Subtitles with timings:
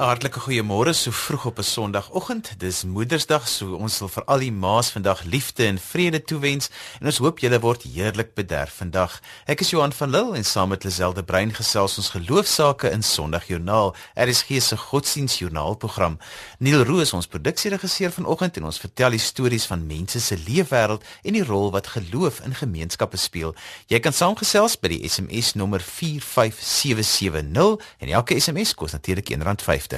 [0.00, 2.54] Hartlike goeiemôre so vroeg op 'n Sondagoggend.
[2.58, 6.70] Dis Moedersdag, so ons wil vir al die ma's vandag liefde en vrede toewens
[7.00, 9.20] en ons hoop julle word heerlik bederf vandag.
[9.46, 13.94] Ek is Johan van Lille en saam met Liselde Brein gesels ons geloofsaake in Sondagjoernaal.
[14.14, 16.18] Er is gee se godsdienstjoernaalprogram.
[16.58, 21.32] Neil Roos ons produksieregisseur vanoggend en ons vertel die stories van mense se leefwêreld en
[21.32, 23.54] die rol wat geloof in gemeenskappe speel.
[23.86, 29.89] Jy kan saamgesels by die SMS nommer 45770 en elke SMS kos natuurlik R1.50.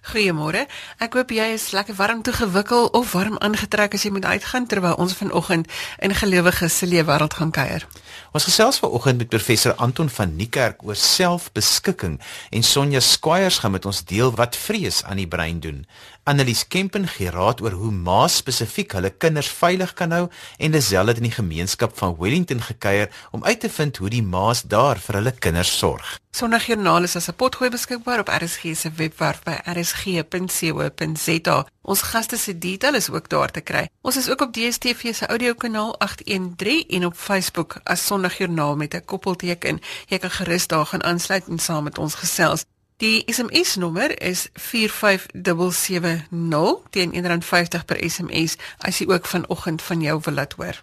[0.00, 0.64] Goeiemôre.
[0.96, 4.96] Ek hoop jy is lekker warm toegewikkel of warm aangetrek as jy moet uitgaan terwyl
[4.96, 5.68] ons vanoggend
[6.00, 7.84] in gelowiges se leefwêreld gaan kuier.
[8.32, 12.16] Ons gesels vanoggend met professor Anton van Niekerk oor selfbeskikking
[12.50, 15.84] en Sonja Squires gaan met ons deel wat vrees aan die brein doen.
[16.24, 20.26] Annelies Kempen gee raad oor hoe ma's spesifiek hulle kinders veilig kan hou
[20.58, 24.22] en Lisel het in die gemeenskap van Wellington gekuier om uit te vind hoe die
[24.22, 26.18] ma's daar vir hulle kinders sorg.
[26.36, 31.56] Sondagjoernaal is as 'n potgooi beskikbaar op RSG se webwerf by rsg.co.za.
[31.82, 33.88] Ons gaste se detail is ook daar te kry.
[34.02, 39.04] Ons is ook op DStv se audiokanaal 813 en op Facebook as Sondagjoernaal met 'n
[39.04, 39.80] koppelteken.
[40.06, 42.64] Jy kan gerus daar gaan aansluit en saam met ons gesels.
[43.00, 50.20] Die SMS nommer is 45770 teen R1.50 per SMS as jy ook vanoggend van jou
[50.26, 50.76] wil laat hoor.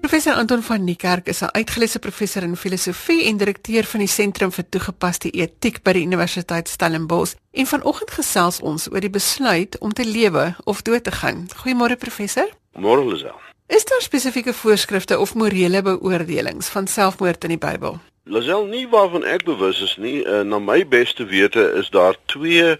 [0.00, 4.52] Professor Anton van Niekerk is 'n uitgeleese professor in filosofie en direkteur van die Sentrum
[4.52, 7.34] vir Toegepaste Etiek by die Universiteit Stellenbosch.
[7.50, 11.48] En vanoggend gesels ons oor die besluit om te lewe of dood te gaan.
[11.56, 12.48] Goeiemôre professor.
[12.78, 13.43] Môre Lisel.
[13.66, 17.98] Is daar spesifieke voorskrifte of morele beoordelings van selfmoord in die Bybel?
[18.24, 20.20] Lazel nie waarvan ek bewus is nie.
[20.24, 22.76] Uh, na my beste wete is daar twee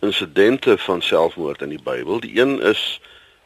[0.00, 2.20] insidente van selfmoord in die Bybel.
[2.20, 3.00] Die een is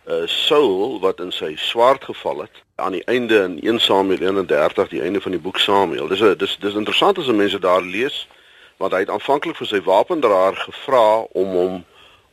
[0.04, 4.88] uh, Saul wat in sy swaard geval het aan die einde in 1 Samuel 31,
[4.88, 6.12] die einde van die boek Samuel.
[6.12, 8.28] Dis 'n dis dis interessant as mense daar lees
[8.76, 11.84] want hy het aanvanklik vir sy wapendraer gevra om hom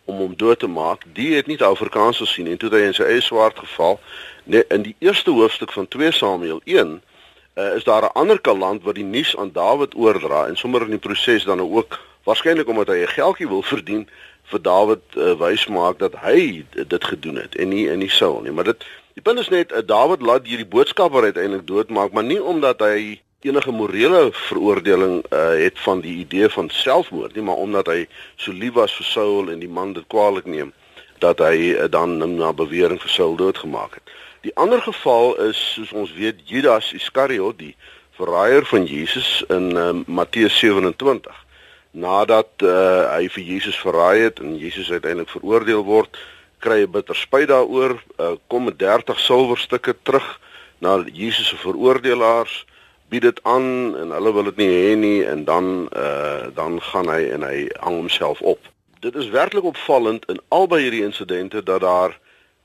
[0.10, 1.06] om hom dood te maak.
[1.14, 4.00] Die het nie die Afrikaans gesien en toe het hy in sy eie swaard geval.
[4.50, 6.98] Nee, in die eerste hoofstuk van 2 Samuel 1 uh,
[7.60, 10.96] eh, is daar 'n ander kaland wat die nuus aan Dawid oordra en sommer in
[10.98, 14.08] die proses dan ook waarskynlik omdat hy 'n geldjie wil verdien
[14.50, 18.42] vir Dawid uh, wys maak dat hy dit gedoen het en nie in die Saul
[18.42, 18.52] nie.
[18.52, 22.42] Maar dit die punt is net uh, Dawid laat hierdie boodskapper uiteindelik doodmaak, maar nie
[22.44, 27.88] omdat hy enige morele veroordeling uh, het van die idee van selfmoord nie, maar omdat
[27.88, 28.02] hy
[28.36, 30.74] so lief was vir Saul en die man dit kwaadlik neem
[31.24, 34.12] dat hy uh, dan na bewering vir Saul doodgemaak het.
[34.44, 37.76] Die ander geval is soos ons weet Judas Iskariot die
[38.20, 41.32] verraaier van Jesus in uh, Matteus 27
[41.96, 46.20] nadat uh, hy vir Jesus verraai het en Jesus uiteindelik veroordeel word
[46.60, 50.28] kry hy bitter spyt daaroor uh, kom met 30 silwerstukke terug
[50.84, 52.66] na Jesus se veroordelaars
[53.10, 57.10] bied dit aan en hulle wil dit nie hê nie en dan uh, dan gaan
[57.10, 58.60] hy en hy hang homself op
[59.00, 62.20] dit is werklik opvallend in albei hierdie insidente dat daar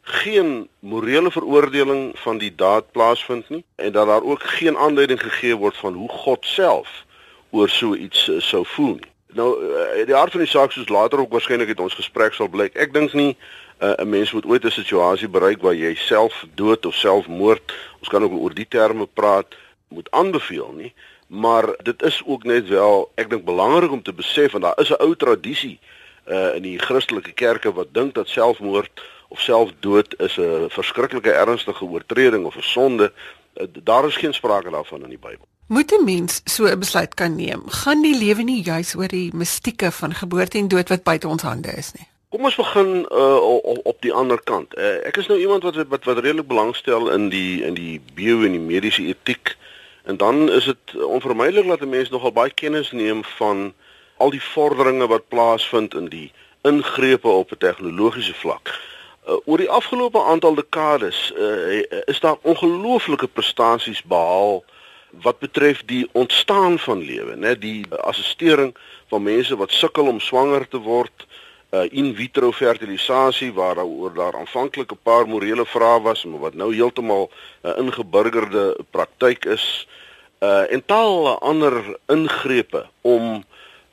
[0.04, 5.56] geen morele veroordeling van die daad plaasvind nie en dat daar ook geen aanleiding gegee
[5.56, 7.04] word van hoe God self
[7.50, 9.12] oor so iets uh, sou voel nie.
[9.26, 12.50] Nou uh, die aard van die saak soos later ook waarskynlik het ons gesprek sal
[12.50, 12.74] blyk.
[12.74, 16.44] Ek dink nie uh, 'n uh, mens moet ooit 'n situasie bereik waar jy self
[16.54, 19.54] dood of selfmoord, ons kan ook oor die terme praat,
[19.94, 20.92] moet aanbeveel nie,
[21.26, 24.90] maar dit is ook net wel ek dink belangrik om te besef want daar is
[24.90, 25.78] 'n ou tradisie
[26.26, 31.84] uh, in die Christelike kerke wat dink dat selfmoord of selfdood is 'n verskriklike ernstige
[31.84, 33.12] oortreding of 'n sonde.
[33.54, 35.46] Eh, daar is geen sprake daarvan in die Bybel.
[35.66, 37.62] Moet 'n mens so 'n besluit kan neem?
[37.66, 41.42] Gaan die lewe nie juis oor die mistieke van geboorte en dood wat buite ons
[41.42, 42.06] hande is nie?
[42.28, 44.76] Kom ons begin uh, op, op die ander kant.
[44.78, 48.42] Uh, ek is nou iemand wat wat wat redelik belangstel in die in die bio
[48.42, 49.56] en die mediese etiek.
[50.04, 53.74] En dan is dit onvermydelik dat 'n mens nogal baie kennis neem van
[54.16, 56.32] al die vorderinge wat plaasvind in die
[56.62, 58.80] ingrepe op 'n tegnologiese vlak.
[59.28, 64.64] Uh, oor die afgelope aantal dekades uh, is daar ongelooflike prestasies behaal
[65.10, 68.76] wat betref die ontstaan van lewe, né, die assistering
[69.08, 71.26] van mense wat sukkel om swanger te word,
[71.70, 76.40] uh, in vitro fertilisasie waar daar oor daar aanvanklik 'n paar morele vrae was, maar
[76.40, 77.30] wat nou heeltemal
[77.62, 80.03] 'n uh, ingeburgerde praktyk is, uh,
[80.38, 83.44] en talle ander ingrepe om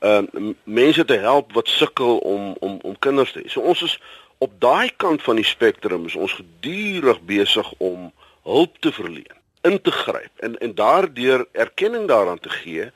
[0.01, 0.21] uh,
[0.63, 3.49] mense te help wat sukkel om om om kinders te hê.
[3.49, 3.99] So ons is
[4.37, 8.11] op daai kant van die spektrum is ons gedurig besig om
[8.43, 12.89] hulp te verleen, in te gryp en en daardeur erkenning daaraan te gee.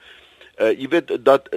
[0.57, 1.49] Uh jy weet dat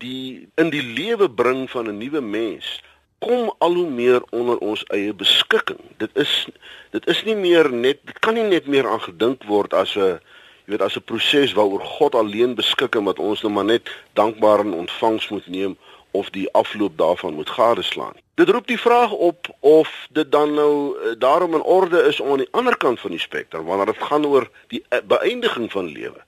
[0.00, 2.80] die in die lewe bring van 'n nuwe mens
[3.18, 5.80] kom al hoe meer onder ons eie beskikking.
[5.96, 6.48] Dit is
[6.90, 10.20] dit is nie meer net dit kan nie net meer aangedink word as 'n
[10.66, 13.90] jy weet as 'n proses waaroor God alleen beskik en wat ons nou maar net
[14.12, 15.76] dankbaar in ontvangs moet neem
[16.10, 18.16] of die afloop daarvan moet gadeslaan.
[18.34, 22.30] Dit roep die vraag op of dit dan nou uh, daarom in orde is om
[22.30, 25.86] aan die ander kant van die spektrum wanneer dit gaan oor die uh, beëindiging van
[25.86, 26.20] lewe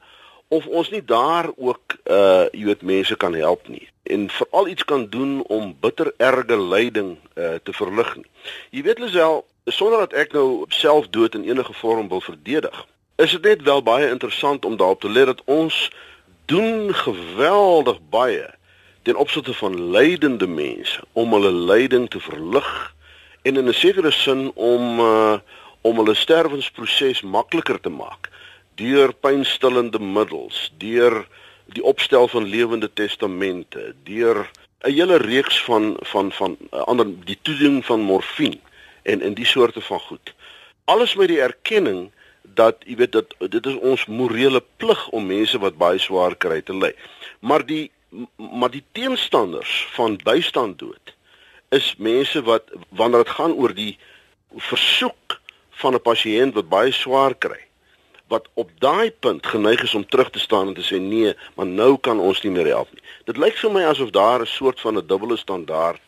[0.48, 4.84] of ons nie daar ook uh jy weet mense kan help nie en veral iets
[4.84, 8.30] kan doen om bitter erge lyding uh te verlig nie.
[8.70, 12.86] Jy weet Lisel, sonder dat ek nou selfdood in enige vorm wil verdedig,
[13.18, 15.90] is dit net wel baie interessant om daarop te let dat ons
[16.46, 18.46] doen geweldig baie
[19.02, 22.94] ten opsigte van lydende mense om hulle lyding te verlig
[23.42, 25.38] en in 'n sekere sin om uh
[25.80, 28.28] om hulle sterwensproses makliker te maak
[28.78, 31.24] deur pynstillende middels, deur
[31.74, 34.46] die opstel van lewende testamente, deur
[34.86, 38.60] 'n hele reeks van van van uh, ander die toediening van morfine
[39.02, 40.34] en in die soorte van goed.
[40.84, 42.10] Alles met die erkenning
[42.54, 46.60] dat jy weet dat dit is ons morele plig om mense wat baie swaar kry
[46.62, 46.92] te lei.
[47.40, 47.90] Maar die
[48.36, 51.14] maar die teenstanders van bystand dood
[51.68, 53.98] is mense wat wanneer dit gaan oor die
[54.56, 55.40] versoek
[55.70, 57.68] van 'n pasiënt wat baie swaar kry
[58.28, 61.66] wat op daai punt geneig is om terug te staan en te sê nee, maar
[61.66, 63.02] nou kan ons nie meer help nie.
[63.24, 66.00] Dit lyk vir my asof daar 'n soort van 'n dubbele standaard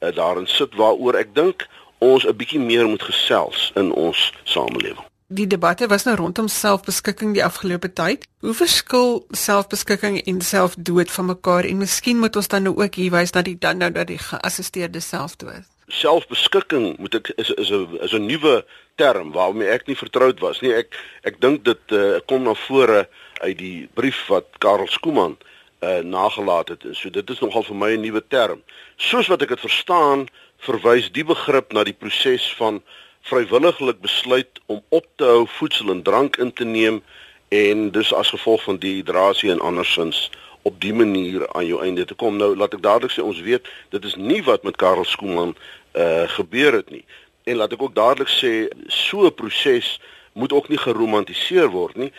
[0.00, 1.68] uh, daarin sit waaroor ek dink
[1.98, 5.06] ons 'n bietjie meer moet gesels in ons samelewing.
[5.28, 8.24] Die debatte was nou rondom selfbeskikking die afgelope tyd.
[8.40, 13.12] Hoe verskil selfbeskikking en selfdood van mekaar en miskien moet ons dan nou ook hier
[13.12, 17.98] wys na die dan nou dat die geassisteerde selfdood selfbeskikking moet ek is is 'n
[18.04, 18.64] is 'n nuwe
[18.96, 20.72] term waarmee ek nie vertroud was nie.
[20.72, 23.08] Ek ek dink dit uh, kom na vore
[23.40, 25.36] uit die brief wat Karel Skooman
[25.80, 26.84] uh, nagelaat het.
[26.92, 28.62] So dit is nogal vir my 'n nuwe term.
[28.96, 30.28] Soos wat ek dit verstaan,
[30.58, 32.82] verwys die begrip na die proses van
[33.28, 37.02] vrywilliglik besluit om op te hou voedsel en drank in te neem
[37.48, 40.30] en dus as gevolg van dehydrasie en andersins
[40.62, 42.36] op die manier aan jou einde te kom.
[42.36, 45.56] Nou laat ek dadelik sê ons weet dit is nie wat met Karel Skooman
[45.96, 47.04] uh gebeur het nie.
[47.48, 50.00] En laat ek ook dadelik sê so 'n proses
[50.32, 52.12] moet ook nie geromantiseer word nie.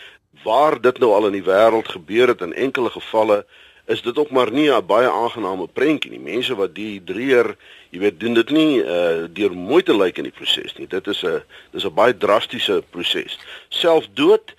[0.44, 3.44] Waar dit nou al in die wêreld gebeur het in enkele gevalle
[3.90, 6.20] is dit ook maar nie 'n baie aangename prentjie nie.
[6.32, 7.56] Mense wat dehydreer,
[7.90, 10.86] jy weet, doen dit nie uh deur mooi te lyk in die proses nie.
[10.86, 13.38] Dit is 'n dis 'n baie drastiese proses.
[13.68, 14.54] Selfdood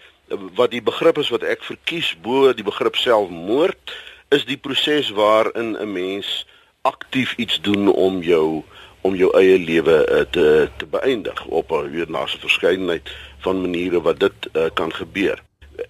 [0.56, 3.95] wat die begrip is wat ek verkies bo die begrip selfmoord
[4.30, 6.45] is die proses waarin 'n mens
[6.81, 8.63] aktief iets doen om jou
[9.01, 13.62] om jou eie lewe uh, te te beëindig op 'n weer na 'n verskeidenheid van
[13.62, 15.44] maniere wat dit uh, kan gebeur.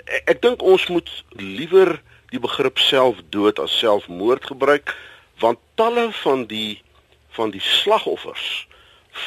[0.05, 2.01] Ek, ek dink ons moet liewer
[2.31, 4.95] die begrip selfdood as selfmoord gebruik
[5.43, 6.81] want talle van die
[7.35, 8.67] van die slagoffers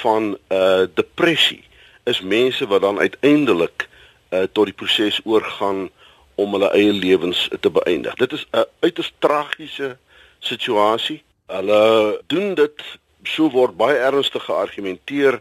[0.01, 1.65] van uh, depressie
[2.05, 3.89] is mense wat dan uiteindelik
[4.31, 5.89] uh, tot die proses oorgaan
[6.35, 8.15] om hulle eie lewens te beëindig.
[8.15, 9.97] Dit is 'n uiters tragiese
[10.39, 11.23] situasie.
[11.47, 12.83] Hulle doen dit
[13.23, 15.41] so word baie ernstig geargumenteer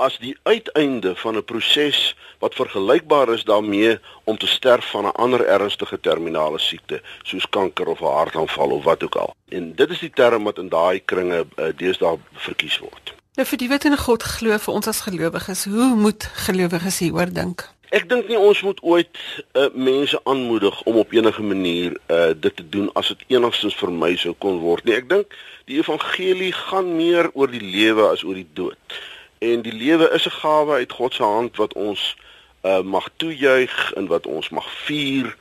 [0.00, 5.18] as die uiteinde van 'n proses wat vergelykbaar is daarmee om te sterf van 'n
[5.24, 9.34] ander ernstige terminale siekte soos kanker of 'n hartaanval of wat ook al.
[9.48, 13.14] En dit is die term wat in daai kringe uh, deesdae verkies word.
[13.34, 17.32] Nou vir die wat in God glo vir ons as gelowiges, hoe moet gelowiges hieroor
[17.32, 17.68] dink?
[17.90, 19.18] Ek dink nie ons moet ooit
[19.58, 23.90] uh, mense aanmoedig om op enige manier uh, dit te doen as dit enigstens vir
[23.90, 24.94] my sou kon word nie.
[24.94, 25.34] Ek dink
[25.66, 28.98] die evangelie gaan meer oor die lewe as oor die dood.
[29.40, 32.16] En die lewe is 'n gawe uit God se hand wat ons
[32.62, 35.36] uh, mag toejuig en wat ons mag vier.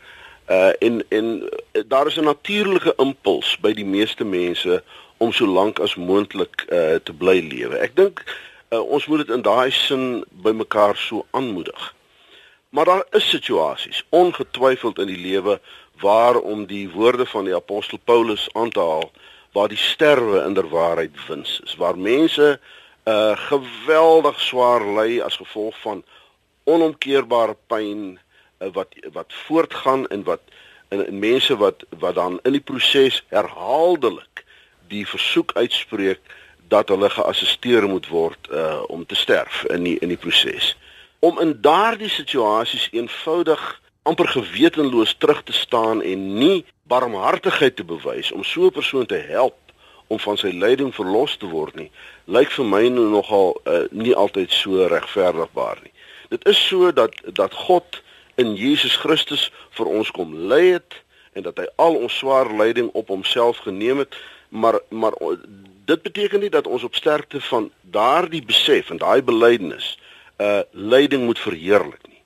[0.48, 1.50] Uh, en en
[1.88, 4.84] daar is 'n natuurlike impuls by die meeste mense
[5.18, 7.76] om so lank as moontlik uh, te bly lewe.
[7.78, 8.24] Ek dink
[8.70, 11.94] uh, ons moet dit in daai sin by mekaar so aanmoedig.
[12.70, 15.60] Maar daar is situasies ongetwyfeld in die lewe
[16.00, 19.12] waar om die woorde van die apostel Paulus aan te haal
[19.52, 25.76] waar die sterwe inderwaarheid wins is waar mense 'n uh, geweldig swaar ly as gevolg
[25.82, 26.04] van
[26.64, 30.42] onomkeerbare pyn uh, wat wat voortgaan en wat
[30.90, 34.46] en, en mense wat wat dan in die proses herhaaldelik
[34.90, 36.20] die versoek uitspreek
[36.70, 40.76] dat hulle geassisteer moet word uh, om te sterf in die, in die proses.
[41.20, 43.64] Om in daardie situasies eenvoudig
[44.10, 49.22] amper gewetenloos terug te staan en nie barmhartigheid te bewys om so 'n persoon te
[49.30, 49.58] help
[50.10, 51.90] om van sy lyding verlos te word nie
[52.26, 55.94] lyk vir my nou nogal uh, nie altyd so regverdigbaar nie
[56.34, 58.02] dit is so dat dat God
[58.42, 61.02] in Jesus Christus vir ons kom ly het
[61.38, 64.18] en dat hy al ons swaar lyding op homself geneem het
[64.50, 65.16] maar maar
[65.90, 69.98] dit beteken nie dat ons op sterkte van daardie besef en daai belydenis
[70.40, 72.22] uh lyding moet verheerlik nie.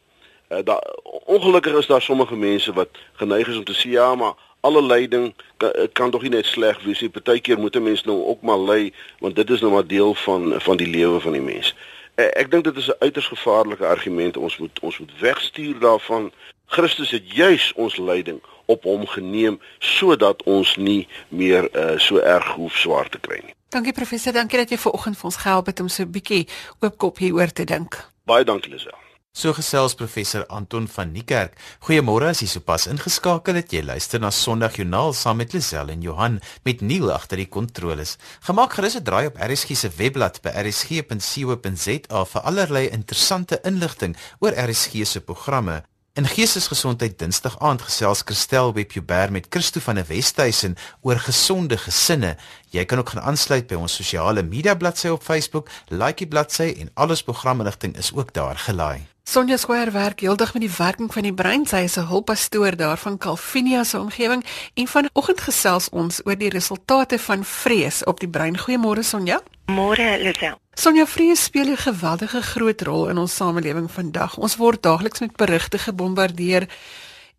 [0.50, 0.84] Uh, daar
[1.25, 5.34] ongelukkig is daar sommige mense wat geneig is om te sê ja, maar alle lyding
[5.58, 7.10] kan, kan tog nie net sleg wees nie.
[7.10, 10.62] Partykeer moet 'n mens nou ook maar ly want dit is nou maar deel van
[10.62, 11.75] van die lewe van die mens.
[12.15, 14.38] Uh, ek dink dit is 'n uiters gevaarlike argument.
[14.38, 16.32] Ons moet ons moet wegstuur daarvan.
[16.65, 22.48] Christus het juis ons lyding op hom geneem sodat ons nie meer uh, so erg
[22.55, 23.53] hoef swaar te kry nie.
[23.70, 26.48] Dankie professor, dankie dat jy vanoggend vir ons gehelp het om so 'n bietjie
[26.79, 28.10] oopkop hieroor te dink.
[28.25, 29.03] Baie dankie Lisel.
[29.36, 31.56] So gesels professor Anton van Niekerk.
[31.88, 33.72] Goeiemôre as jy sopas ingeskakel het.
[33.74, 38.20] Jy luister na Sondagjoernaal saam met Lisel en Johan met Neil agter die kontroles.
[38.46, 44.54] Gemaak gerus 'n draai op RSG se webblad by rsg.co.za vir allerlei interessante inligting oor
[44.54, 45.82] RSG se programme.
[46.13, 52.38] In Geestesgesondheid Dinsdag aand gesels Christel Webjuber met Christo van der Westhuizen oor gesonde gesinne.
[52.70, 56.75] Jy kan ook gaan aansluit by ons sosiale media bladsy op Facebook, like die bladsy
[56.80, 59.12] en alles programinligting is ook daar gelaai.
[59.24, 61.65] Sonja Square werk heeldag met die werking van die brein.
[61.65, 66.50] Sy is 'n hulppastoor daar van Calvinia se omgewing en vanoggend gesels ons oor die
[66.50, 68.58] resultate van vrees op die brein.
[68.58, 69.42] Goeiemôre Sonja.
[69.65, 70.60] Môre Lisel.
[70.74, 74.38] Sonja vrees speel 'n geweldige groot rol in ons samelewing vandag.
[74.38, 76.68] Ons word daagliks met berigte gebombardeer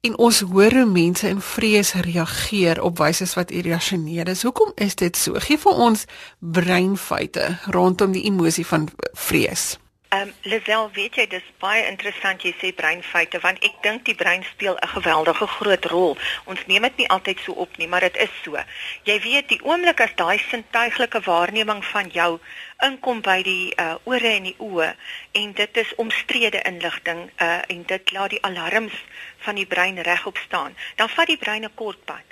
[0.01, 4.43] en ons hoor hoe mense in vrees reageer op wyse wat irrasioneel is.
[4.43, 5.35] Hoekom is dit so?
[5.39, 6.05] Gee vir ons
[6.39, 9.79] breinfeite rondom die emosie van vrees.
[10.15, 14.15] Ehm um, Lisel, weet jy, dis baie interessant jy sê breinfeite want ek dink die
[14.15, 16.15] brein speel 'n geweldige groot rol.
[16.45, 18.55] Ons neem dit nie altyd so op nie, maar dit is so.
[19.11, 22.39] Jy weet, die oomblik as daai sintuiglike waarneming van jou
[22.89, 24.95] inkom by die uh, ore en die oë
[25.33, 28.95] en dit is omstrede inligting uh, en dit laat die alarms
[29.39, 32.27] van die brein regop staan, dan vat die brein 'n kort pad.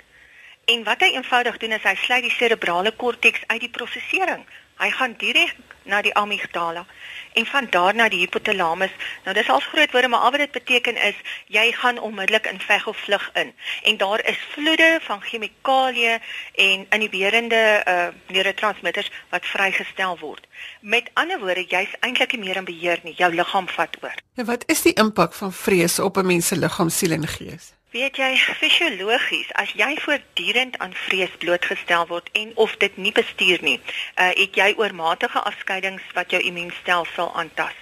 [0.71, 4.45] En wat hy eenvoudig doen is hy sluit die serebrale korteks uit die prosesering.
[4.79, 6.85] Hy gaan direk na die amygdala
[7.33, 8.91] en van daar na die hypothalamus.
[9.23, 11.15] Nou dis al groot woorde, maar al wat dit beteken is
[11.47, 13.53] jy gaan onmiddellik in veg of vlug in.
[13.83, 16.19] En daar is vloede van chemikalieë
[16.55, 20.47] en inhiberende uh neurotransmitters wat vrygestel word.
[20.81, 23.13] Met ander woorde, jy's eintlik nie meer in beheer nie.
[23.17, 24.15] Jou liggaam vat oor.
[24.35, 27.73] En wat is die impak van vrees op 'n mens se liggaam, siel en gees?
[27.93, 33.61] Weet jy, fisiologies, as jy voortdurend aan vrees blootgestel word en of dit nie bestuur
[33.61, 37.77] nie, uh, het jy oormatige afskeidings wat jou immuunstelsel aantas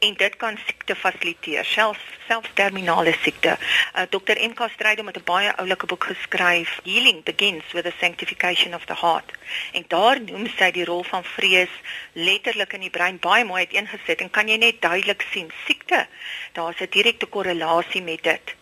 [0.00, 3.58] en dit kan siekte fasiliteer, selfs selfs terminale siekte.
[3.58, 4.38] Uh, Dr.
[4.46, 8.96] Enka Strydom het 'n baie oulike boek geskryf, Healing Begins with the Sanctification of the
[8.96, 9.32] Heart.
[9.72, 11.74] En daar noem sy die rol van vrees
[12.12, 16.06] letterlik in die brein baie mooi uiteengesit en kan jy net duidelik sien, siekte,
[16.52, 18.56] daar's 'n direkte korrelasie met dit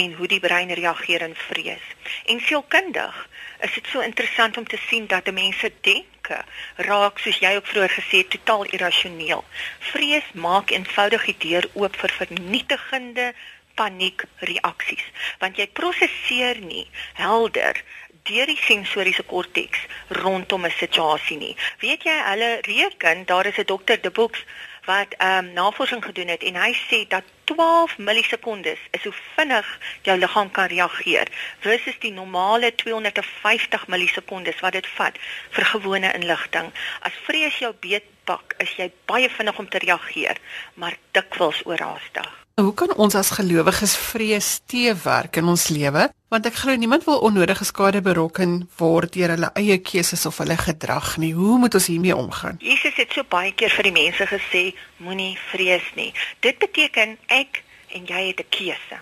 [0.00, 1.86] en hoe die brein reageer in vrees.
[2.26, 3.28] En sielkundig
[3.60, 6.40] is dit so interessant om te sien dat mense denke
[6.88, 9.44] raak soos jy ook vroeër gesê het totaal irrasioneel.
[9.92, 13.32] Vrees maak eenvoudig die deur oop vir vernietigende
[13.78, 15.06] paniekreaksies
[15.42, 16.86] want jy prosesseer nie
[17.18, 17.80] helder
[18.28, 19.80] deur die sensoriese korteks
[20.24, 21.56] rondom 'n situasie nie.
[21.78, 24.44] Weet jy hulle reken daar is 'n dokter De Boeks
[24.86, 29.66] wat ehm um, navorsing gedoen het en hy sê dat 12 millisekondes is hoe vinnig
[30.02, 31.28] jou liggaam kan reageer
[31.60, 35.18] versus die normale 250 millisekondes wat dit vat
[35.50, 36.72] vir gewone inligting.
[37.00, 40.40] As vrees jou beetpak, is jy baie vinnig om te reageer,
[40.74, 42.30] maar dikwels oorhaastig.
[42.54, 46.08] Hoe kan ons as gelowiges vrees teewerk in ons lewe?
[46.34, 50.56] Want ek glo niemand wil onnodige skade berokken word deur hulle eie keuses of hulle
[50.58, 51.30] gedrag nie.
[51.32, 52.56] Hoe moet ons hiermee omgaan?
[52.58, 54.62] Jesus het so baie keer vir die mense gesê,
[54.98, 56.10] moenie vrees nie.
[56.42, 57.62] Dit beteken ek
[57.94, 58.98] en jy het 'n keuse.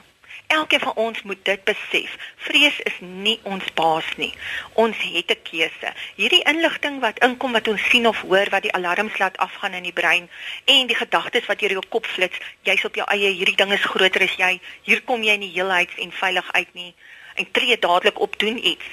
[0.47, 2.11] Elkeen van ons moet dit besef.
[2.37, 4.35] Vrees is nie ons baas nie.
[4.73, 5.93] Ons het 'n keuse.
[6.21, 9.83] Hierdie inligting wat inkom wat ons sien of hoor wat die alarms laat afgaan in
[9.83, 10.29] die brein
[10.65, 13.85] en die gedagtes wat deur jou kop flits, jy's op jou eie, hierdie ding is
[13.85, 14.61] groter as jy.
[14.83, 16.95] Hier kom jy nie heelheids en veilig uit nie.
[17.35, 18.85] En tree dadelik op doen iets.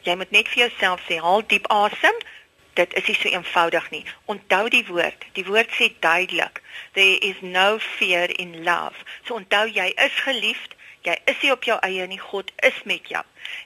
[0.00, 2.18] Jy moet net vir jouself sê, haal diep asem.
[2.76, 4.04] Dit is nie so eenvoudig nie.
[4.24, 5.24] Onthou die woord.
[5.32, 6.62] Die woord sê duidelik,
[6.92, 9.04] there is no fear in love.
[9.24, 10.76] So onthou jy is geliefd
[11.06, 13.22] jy is nie op jou eie nie, God is met jou.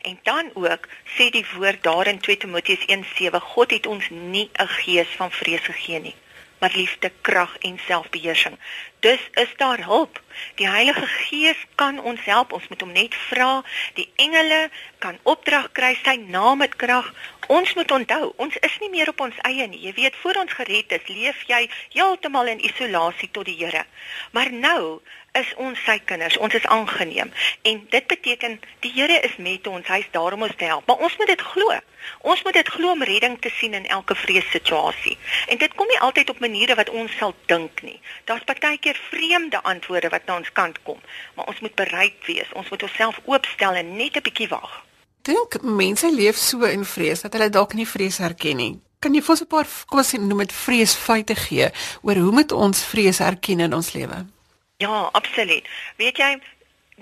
[0.08, 4.50] En dan ook sê die woord daar in 2 Timoteus 1:7, God het ons nie
[4.52, 6.14] 'n gees van vrees gegee nie,
[6.60, 8.58] maar liefde, krag en selfbeheersing.
[9.00, 10.20] Dus is daar hulp.
[10.54, 12.52] Die Heilige Gees kan ons help.
[12.52, 13.62] Ons moet hom net vra.
[13.94, 17.08] Die engele kan opdrag kry, sy naam het krag.
[17.50, 19.80] Ons moet onthou, ons is nie meer op ons eie nie.
[19.88, 21.64] Jy weet, voor ons gered is, leef jy
[21.96, 23.86] heeltemal in isolasie tot die Here.
[24.36, 25.00] Maar nou
[25.32, 26.38] is ons sy kinders.
[26.38, 27.30] Ons is aangeneem.
[27.62, 29.86] En dit beteken die Here is met ons.
[29.86, 30.86] Hy's daar om ons te help.
[30.86, 31.78] Maar ons moet dit glo.
[32.32, 35.16] Ons moet dit glo om redding te sien in elke vreessituasie.
[35.48, 38.00] En dit kom nie altyd op maniere wat ons sal dink nie.
[38.24, 41.00] Daar's partykeer keer vreemde antwoorde wat na ons kant kom,
[41.34, 42.48] maar ons moet bereid wees.
[42.52, 44.84] Ons moet onsself oopstel en net 'n bietjie wag.
[45.22, 48.80] Dink mense leef so in vrees dat hulle dalk nie vrees herken nie.
[49.00, 51.70] Kan jy vir ons 'n paar kom ons noem dit vreesfeite gee
[52.02, 54.26] oor hoe moet ons vrees herken in ons lewe?
[54.80, 55.68] Ja, absoluut.
[55.96, 56.38] Weet jy,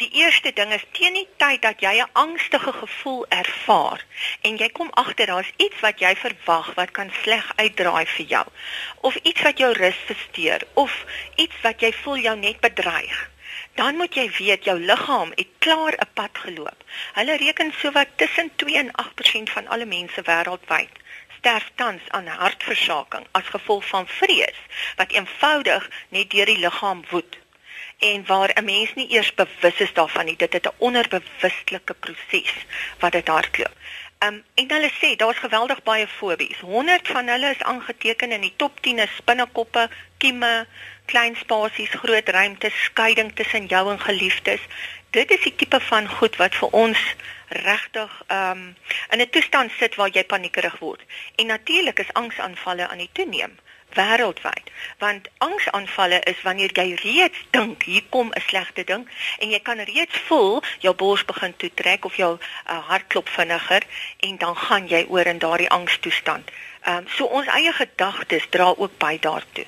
[0.02, 4.02] die eerste ding is teen die tyd dat jy 'n angstige gevoel ervaar
[4.42, 8.44] en jy kom agter daar's iets wat jy verwag wat kan sleg uitdraai vir jou
[9.00, 11.04] of iets wat jou rus versteur of
[11.36, 13.30] iets wat jy voel jou net bedreig.
[13.74, 16.84] Dan moet jy weet jou liggaam het klaar 'n pad geloop.
[17.12, 20.94] Hulle reken sowat tussen 2 en 8% van alle mense wêreldwyd
[21.38, 24.58] sterf tans aan hartversaking as gevolg van vrees
[24.96, 27.38] wat eenvoudig net deur die liggaam woed
[27.98, 30.36] en waar 'n mens nie eers bewus is daarvan nie.
[30.36, 32.54] Dit is 'n onderbewustelike proses
[32.98, 33.74] wat dit hardloop.
[34.18, 36.58] Um en hulle sê daar's geweldig baie fobies.
[36.60, 40.66] 100 van hulle is aangeteken in die top 10 is spinnekoppe, kieme,
[41.04, 44.60] klein spasies, groot ruimtes, skeiding tussen jou en geliefdes.
[45.10, 47.14] Dit is die tipe van goed wat vir ons
[47.48, 48.76] regtig um
[49.10, 51.02] in 'n toestand sit waar jy paniekerig word.
[51.34, 53.58] En natuurlik is angsaanvalle aan die toeneem
[53.94, 54.70] wêreldwyd.
[54.98, 59.78] Want angsaanvalle is wanneer jy reeds dink hier kom 'n slegte ding en jy kan
[59.78, 63.82] reeds voel jou bors begin toetrek of jou uh, hart klop vinniger
[64.16, 66.50] en dan gaan jy oor in daardie angstoestand.
[66.82, 69.66] Ehm um, so ons eie gedagtes dra ook by daartoe.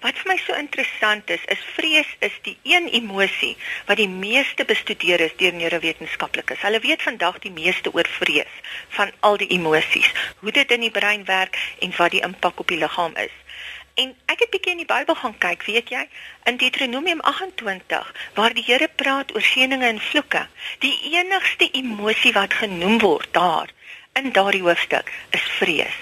[0.00, 3.56] Wat vir my so interessant is, is vrees is die een emosie
[3.88, 6.60] wat die meeste bestudeer is deur neurowetenskaplikes.
[6.66, 8.58] Hulle weet vandag die meeste oor vrees
[8.96, 10.10] van al die emosies,
[10.40, 13.32] hoe dit in die brein werk en wat die impak op die liggaam is.
[13.94, 16.04] En ek het bietjie in die Bybel gaan kyk, weet jy,
[16.44, 20.46] in Deuteronomium 28 waar die Here praat oor seëninge en vloeke.
[20.84, 23.72] Die enigste emosie wat genoem word daar
[24.12, 25.98] in daardie hoofstuk is vrees.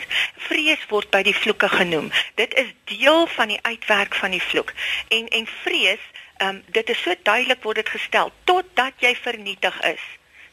[0.48, 2.10] Vrees word by die vloeke genoem.
[2.40, 4.72] Dit is deel van die uitwerk van die vloek.
[5.08, 6.04] En en vrees,
[6.36, 10.04] ehm um, dit is so duidelik word dit gestel totdat jy vernietig is,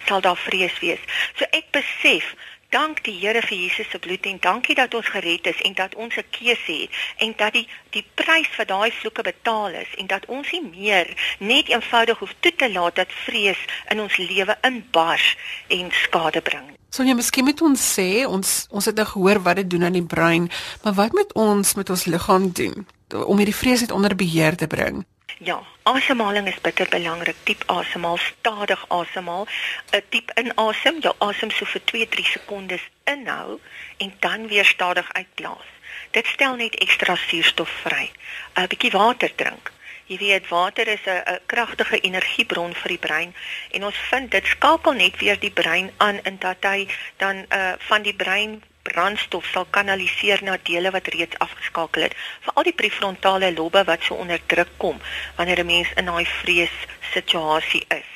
[0.08, 1.02] sal daar vrees wees.
[1.38, 2.34] So ek besef
[2.76, 5.96] dank die Here vir Jesus se bloed en dankie dat ons gered is en dat
[5.96, 6.92] ons 'n keuse het
[7.24, 11.08] en dat die die prys vir daai vloeke betaal is en dat ons nie meer
[11.40, 13.62] net eenvoudig hoef toe te laat dat vrees
[13.92, 16.68] in ons lewe inbars en skade bring.
[16.90, 20.10] Sonja, miskien moet ons sê ons ons het nou gehoor wat dit doen aan die
[20.16, 20.52] brein,
[20.84, 24.68] maar wat moet ons met ons liggaam doen om hierdie vrees net onder beheer te
[24.68, 25.06] bring?
[25.38, 27.36] Ja, asemhaling is bitter belangrik.
[27.44, 29.48] Diep asemhaal, stadig asemhaal.
[29.92, 33.60] 'n Diep inasem, jou asem so vir 2-3 sekondes inhou
[33.98, 35.68] en dan weer stadig uitblaas.
[36.12, 38.12] Dit stel net ekstra suurstof vry.
[38.56, 39.72] 'n Bietjie water drink.
[40.06, 43.36] Jy weet water is 'n kragtige energiebron vir die brein
[43.72, 47.74] en ons vind dit skakel net weer die brein aan in dat hy dan uh
[47.78, 53.54] van die brein brandstof sal kanaliseer na dele wat reeds afgeskakel het, veral die prefrontale
[53.54, 55.02] lobbe wat so onder druk kom
[55.38, 56.76] wanneer 'n mens in daai vrees
[57.14, 58.10] situasie is.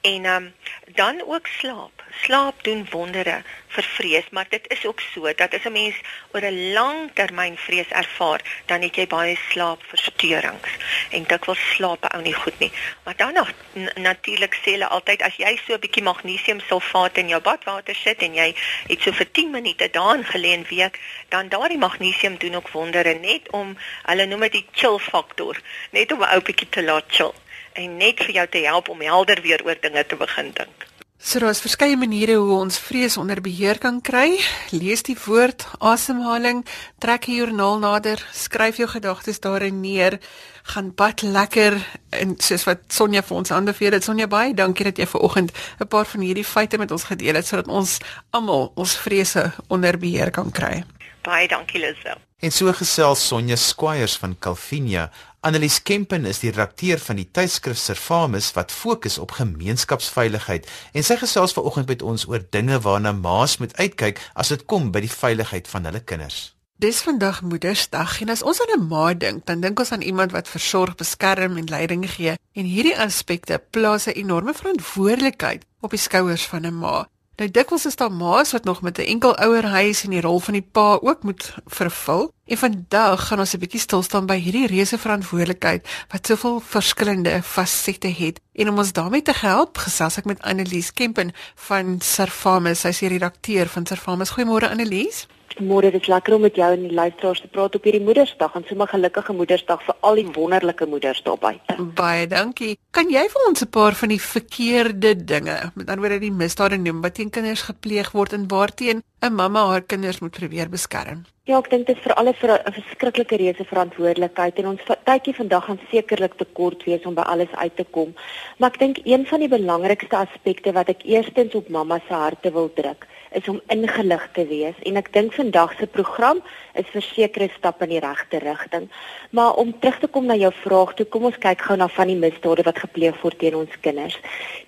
[0.00, 0.54] En ehm um,
[0.94, 2.01] dan ook slaap.
[2.20, 5.96] Slaap doen wondere vir vrees, maar dit is ook so dat as 'n mens
[6.32, 10.70] oor 'n lang termyn vrees ervaar, dan het jy baie slaapversteurings
[11.10, 12.72] en dikwels slaap ou nie goed nie.
[13.04, 13.52] Maar dan nog
[13.94, 18.34] natuurlik sê hulle altyd as jy so 'n bietjie magnesiumsulfaat in jou badwater sit en
[18.34, 18.54] jy
[18.86, 23.14] het so vir 10 minute daarin gelê en week, dan daardie magnesium doen ook wondere
[23.14, 27.04] net om hulle noem dit die chill faktor, net om 'n ou bietjie te laat
[27.08, 27.34] chill
[27.72, 30.91] en net vir jou te help om helder weer oor dinge te begin dink.
[31.22, 34.40] So daar's verskeie maniere hoe ons vrees onder beheer kan kry.
[34.74, 36.64] Lees die woord, asemhaling,
[36.98, 40.18] trek 'n joernaal nader, skryf jou gedagtes daarin neer,
[40.62, 41.78] gaan bad lekker
[42.10, 44.04] en soos wat Sonja vir ons aanbeveel het.
[44.04, 47.34] Sonja baie dankie dat jy ver oggend 'n paar van hierdie feite met ons gedeel
[47.34, 47.98] het sodat ons
[48.30, 50.84] almal ons vrese onder beheer kan kry.
[51.22, 52.31] Baie dankie Lisel.
[52.42, 55.10] En so gesels Sonja Squires van Calvinia
[55.46, 61.20] Annelies Kempen is die redakteur van die tydskrif Servamus wat fokus op gemeenskapsveiligheid en sy
[61.20, 65.12] gesels vanoggend met ons oor dinge waarna ma's moet uitkyk as dit kom by die
[65.12, 66.40] veiligheid van hulle kinders.
[66.82, 70.34] Dis vandag Moedersdag en as ons aan 'n ma dink, dan dink ons aan iemand
[70.34, 76.04] wat versorg, beskerm en leiding gee en hierdie aspekte plaas 'n enorme verantwoordelikheid op die
[76.10, 77.06] skouers van 'n ma.
[77.40, 80.38] Nou dikwels is daar ma's wat nog met 'n enkel ouer huis en die rol
[80.38, 82.32] van die pa ook moet vervul.
[82.46, 87.42] En vandag gaan ons 'n bietjie stil staan by hierdie reuse verantwoordelikheid wat soveel verskillende
[87.42, 88.40] fasette het.
[88.52, 92.80] En om ons daarmee te help, gesels ek met Annelies Kempen van Servamus.
[92.80, 94.30] Sy is die redakteur van Servamus.
[94.30, 95.26] Goeiemôre Annelies.
[95.60, 98.64] Môre dis lekker om met jou en die luisteraars te praat op hierdie Moedersdag en
[98.68, 101.76] sommer gelukkige Moedersdag vir al die wonderlike moeders daar buite.
[101.98, 102.78] Baie dankie.
[102.90, 106.76] Kan jy vir ons 'n paar van die verkeerde dinge, met ander woorde die misdade
[106.76, 111.24] noem wat teen kinders gepleeg word en waarteen 'n mamma haar kinders moet probeer beskerm?
[111.44, 115.34] Ja, ek dink dit is vir alle vir 'n verskriklike reuse verantwoordelikheid en ons tydjie
[115.34, 118.14] vandag gaan sekerlik te kort wees om by alles uit te kom.
[118.58, 122.52] Maar ek dink een van die belangrikste aspekte wat ek eerstens op mamma se harte
[122.52, 126.42] wil druk, is om ingelig te wees en ek dink vandag se program
[126.74, 128.88] is verseker 'n stap in die regte rigting.
[129.30, 132.06] Maar om terug te kom na jou vraag, toe kom ons kyk gou na van
[132.06, 134.18] die misdade wat gepleeg word teen ons kinders.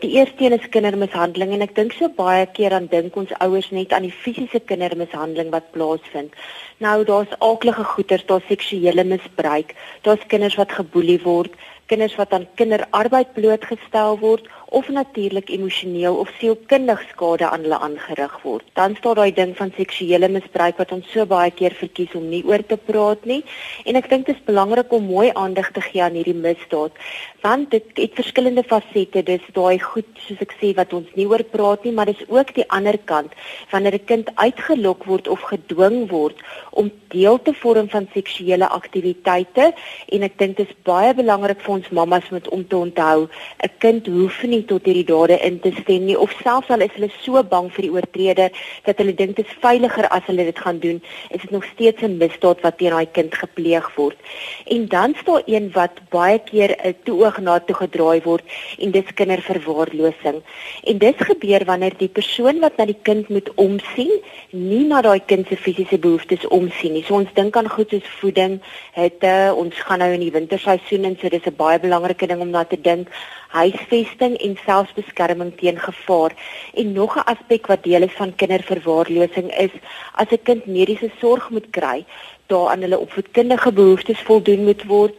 [0.00, 3.70] Die eerste een is kindermishandeling en ek dink so baie keer aan dink ons ouers
[3.70, 6.32] net aan die fisiese kindermishandeling wat plaasvind.
[6.78, 11.52] Nou daar's aaklige goeters, daar's seksuele misbruik, daar's kinders wat geboelie word,
[11.86, 18.34] kinders wat aan kinderarbeid blootgestel word of natuurlik emosioneel of sielkundig skade aan hulle aangerig
[18.42, 18.66] word.
[18.74, 22.42] Dan staan daai ding van seksuele misbruik wat ons so baie keer verkies om nie
[22.48, 23.42] oor te praat nie.
[23.86, 26.98] En ek dink dit is belangrik om mooi aandag te gee aan hierdie misdaad
[27.44, 29.20] want dit het verskillende fasette.
[29.22, 32.54] Dis daai goed soos ek sê wat ons nie oor praat nie, maar dis ook
[32.56, 33.36] die ander kant
[33.70, 39.72] wanneer 'n kind uitgelok word of gedwing word om deel te vorm van seksuele aktiwiteite
[40.08, 43.28] en ek dink dit is baie belangrik vir ons mammas om te onthou
[43.62, 46.92] 'n kind hoef nie tot hierdie dade in te stem nie of selfs al is
[46.96, 48.50] hulle so bang vir die oortreder
[48.86, 51.00] dat hulle dink dit is veiliger as hulle dit gaan doen,
[51.30, 54.18] is dit nog steeds 'n misdaad wat teen daai kind gepleeg word.
[54.66, 58.44] En dan staan een wat baie keer 'n toeoog na toe gedraai word
[58.78, 60.42] en dis kinderverwaarlosing.
[60.84, 64.12] En dit gebeur wanneer die persoon wat na die kind moet omsien,
[64.50, 67.04] nie na daai kind se fisiese behoeftes omsien nie.
[67.04, 68.60] So ons dink aan goed soos voeding,
[68.92, 72.50] hitte, ons gaan nou in die winterseisoen en so dis 'n baie belangrike ding om
[72.50, 73.08] na te dink
[73.54, 76.32] huisvesting en selfbeskerming teen gevaar.
[76.74, 79.74] En nog 'n aspek wat deel is van kinderverwaarlosing is
[80.14, 82.04] as 'n kind mediese sorg moet kry,
[82.46, 85.14] daar aan hulle opvoedkundige behoeftes voldoen moet word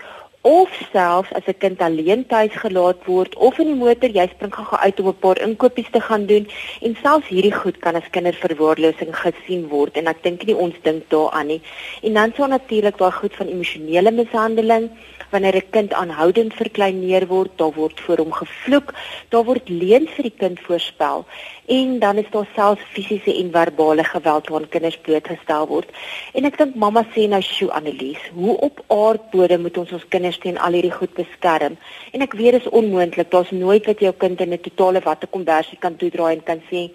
[0.46, 4.54] of selfs as 'n kind alleen tuis gelaat word of in die motor jy spring
[4.58, 6.46] gou uit om 'n paar inkopies te gaan doen
[6.86, 11.10] en selfs hierdie goed kan as kinderverwaarlosing gesien word en ek dink nie ons dink
[11.10, 11.62] daaraan nie.
[12.04, 14.90] En dan sou natuurlik daai goed van emosionele mishandeling
[15.36, 18.94] wanneer 'n kind aanhoudend verkleineer word, daar word vir hom gevloek,
[19.30, 21.26] daar word leuns vir die kind voorspel
[21.68, 25.90] en dan is daar selfs fisiese en verbale geweld waaraan kinders blootgestel word.
[26.34, 30.38] En ek dink mamma sê nou sjoe Annelies, hoe op aardbodem moet ons ons kinders
[30.38, 31.78] teen al hierdie goed beskerm?
[32.14, 33.32] En ek weet dit is onmoontlik.
[33.32, 36.90] Daar's nooit wat jou kind in 'n totale watte konversie kan toedraai en kan sê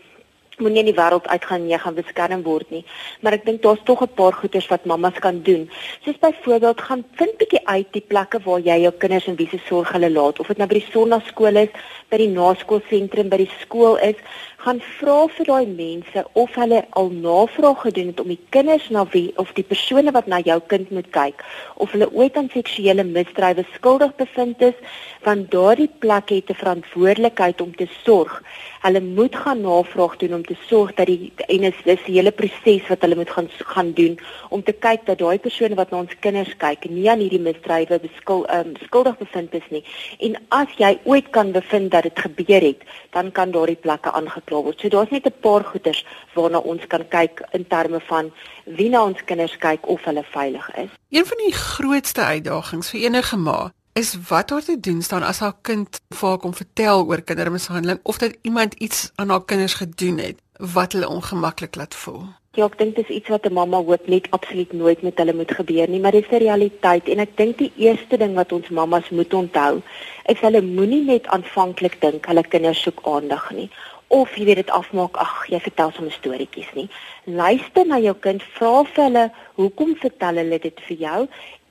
[0.60, 2.84] moenie in die wêreld uitgaan en jy gaan beskerm word nie.
[3.20, 5.70] Maar ek dink daar's tog 'n paar goeders wat mammas kan doen.
[6.04, 9.58] Soos byvoorbeeld gaan vind bietjie uit die plekke waar jy jou kinders in wie se
[9.68, 11.68] sorg hulle laat of dit nou by die sonnaskool is,
[12.10, 14.16] by die naskoolsentrum, by die skool is,
[14.60, 19.06] gaan vra vir daai mense of hulle al navraag gedoen het om die kinders na
[19.14, 21.40] wie of die persone wat na jou kind moet kyk
[21.84, 27.60] of hulle ooit aan seksuele misdrywe skuldig bevind is want daardie plek het 'n verantwoordelikheid
[27.60, 28.42] om te sorg.
[28.80, 32.32] Hulle moet gaan navraag doen om te sorg dat die en is dis die hele
[32.32, 36.02] proses wat hulle moet gaan gaan doen om te kyk dat daai persone wat na
[36.04, 39.84] ons kinders kyk nie aan hierdie misdrywe beskul um, skuldig bevind is nie.
[40.18, 44.50] En as jy ooit kan bevind dat dit gebeur het, dan kan daardie plekke aangeklaag
[44.50, 44.80] gevra word.
[44.80, 48.32] So daar's net 'n paar goeters waarna ons kan kyk in terme van
[48.64, 50.90] wie na ons kinders kyk of hulle veilig is.
[51.10, 55.38] Een van die grootste uitdagings vir enige ma is wat haar te doen staan as
[55.38, 60.18] haar kind vir kom vertel oor kindermishandeling of dat iemand iets aan haar kinders gedoen
[60.18, 60.38] het
[60.74, 62.22] wat hulle ongemaklik laat voel.
[62.58, 65.34] Ja, ek dink dit is iets wat 'n mamma hoop net absoluut nooit met hulle
[65.34, 68.52] moet gebeur nie, maar dit is 'n realiteit en ek dink die eerste ding wat
[68.52, 69.82] ons mammas moet onthou,
[70.26, 73.70] is hulle moenie net aanvanklik dink hulle kinders soek aandag nie
[74.10, 76.88] of jy weet dit afmaak ag jy vertel sommer storieetjies nie.
[77.30, 79.24] Luister na jou kind vra vir hulle
[79.60, 81.20] hoekom vertel hulle dit vir jou?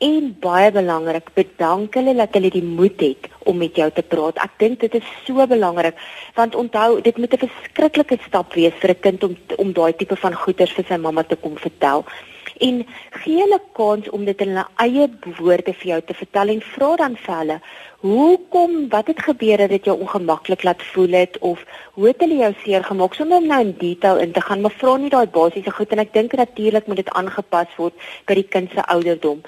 [0.07, 4.39] En baie belangrik bedank hulle dat hulle die moed het om met jou te praat.
[4.39, 5.99] Ek dink dit is so belangrik
[6.39, 10.15] want onthou dit moet 'n verskriklike stap wees vir 'n kind om om daai tipe
[10.15, 12.05] van goeters vir sy mamma te kom vertel
[12.67, 12.85] en
[13.23, 15.07] gee hulle kans om dit in hulle eie
[15.39, 17.59] woorde vir jou te vertel en vra dan vir hulle
[17.99, 22.35] hoekom wat het gebeur dat dit jou ongemaklik laat voel het of hoe het hulle
[22.35, 23.13] jou seer gemaak?
[23.13, 25.99] Sonder om nou in detail in te gaan maar vra nie daai basiese goed en
[25.99, 29.41] ek dink natuurlik moet dit aangepas word by die kind se ouderdom.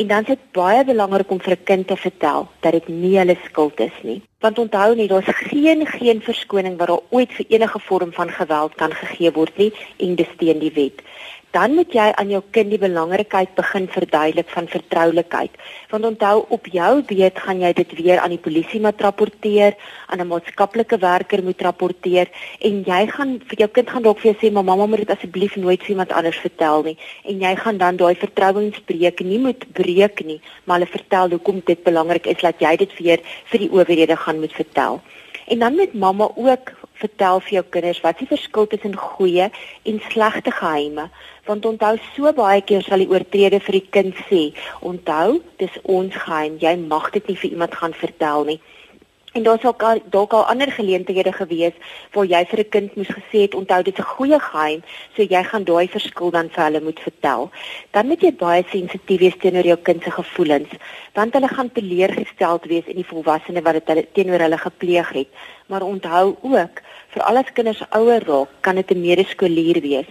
[0.00, 3.18] En dan is dit baie belangrik om vir 'n kind te vertel dat dit nie
[3.18, 4.22] hulle skuld is nie.
[4.40, 8.74] Want onthou nie daar's geen geen verskoning wat daar ooit vir enige vorm van geweld
[8.74, 11.02] kan gegee word nie en dis teen die wet
[11.50, 15.54] dan moet jy aan jou kind die belangrikheid begin verduidelik van vertroulikheid.
[15.90, 20.20] Want onthou op jou weet gaan jy dit weer aan die polisie moet rapporteer, aan
[20.20, 22.28] 'n maatskaplike werker moet rapporteer
[22.60, 25.56] en jy gaan vir jou kind gaan dalk vir jou sê, "Mamma, moet dit asseblief
[25.56, 30.24] nooit vir iemand anders vertel nie." En jy gaan dan daai vertrouensbreuk nie moet breek
[30.24, 34.16] nie, maar hulle vertel hoekom dit belangrik is dat jy dit weer vir die owerhede
[34.16, 35.00] gaan moet vertel.
[35.48, 39.50] En dan moet mamma ook vertel vir jou kinders wat die verskil tussen goeie
[39.84, 41.08] en slegte geheime.
[41.46, 44.42] Want onthou so baie keer sal die oortreder vir die kind sê,
[44.80, 46.58] "Onthou, dis ons geheim.
[46.58, 48.60] Jy mag dit nie vir iemand gaan vertel nie."
[49.32, 51.72] En daar's ook al dalk al ander geleenthede gewees
[52.12, 54.82] waar jy vir 'n kind moes gesê het onthou dit is 'n goeie geheim,
[55.16, 57.50] so jy gaan daai verskil dan vir hulle moet vertel.
[57.90, 60.68] Dan moet jy baie sensitief wees teenoor jou kind se gevoelens,
[61.12, 65.28] want hulle gaan teleurgesteld wees in die volwassene wat dit teenoor hulle gepleeg het.
[65.66, 70.06] Maar onthou ook, vir al ons kinders ouer raak, kan dit 'n medeskolier wees.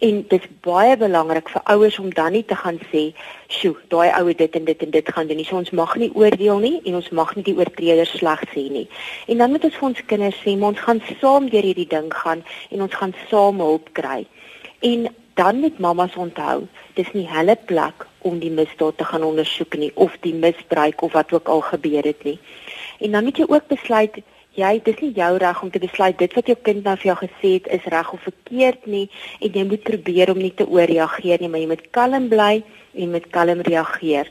[0.00, 3.02] En dit is baie belangrik vir ouers om dan nie te gaan sê,
[3.48, 6.10] "Sjoe, daai ouer dit en dit en dit gaan doen nie." So ons mag nie
[6.14, 8.88] oordeel nie en ons mag nie die oortreder sleg sê nie.
[9.26, 12.44] En dan moet ons vir ons kinders sê, "Ons gaan saam deur hierdie ding gaan
[12.70, 14.26] en ons gaan saam hulp kry."
[14.80, 19.76] En dan moet mamas onthou, dis nie hulle plek om die misdaad te gaan ondersoek
[19.76, 22.38] nie of die misbruik of wat ook al gebeur het nie.
[23.00, 24.20] En dan moet jy ook besluit
[24.54, 27.18] jy dis nie jou reg om te besluit dit wat jou kind nou vir jou
[27.22, 29.08] gesê het is reg of verkeerd nie
[29.40, 32.62] en jy moet probeer om nie te ooreageer nie maar jy moet kalm bly
[32.94, 34.30] en met kalm reageer.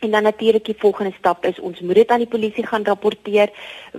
[0.00, 3.50] En dan natuurlik die volgende stap is ons moet dit aan die polisie gaan rapporteer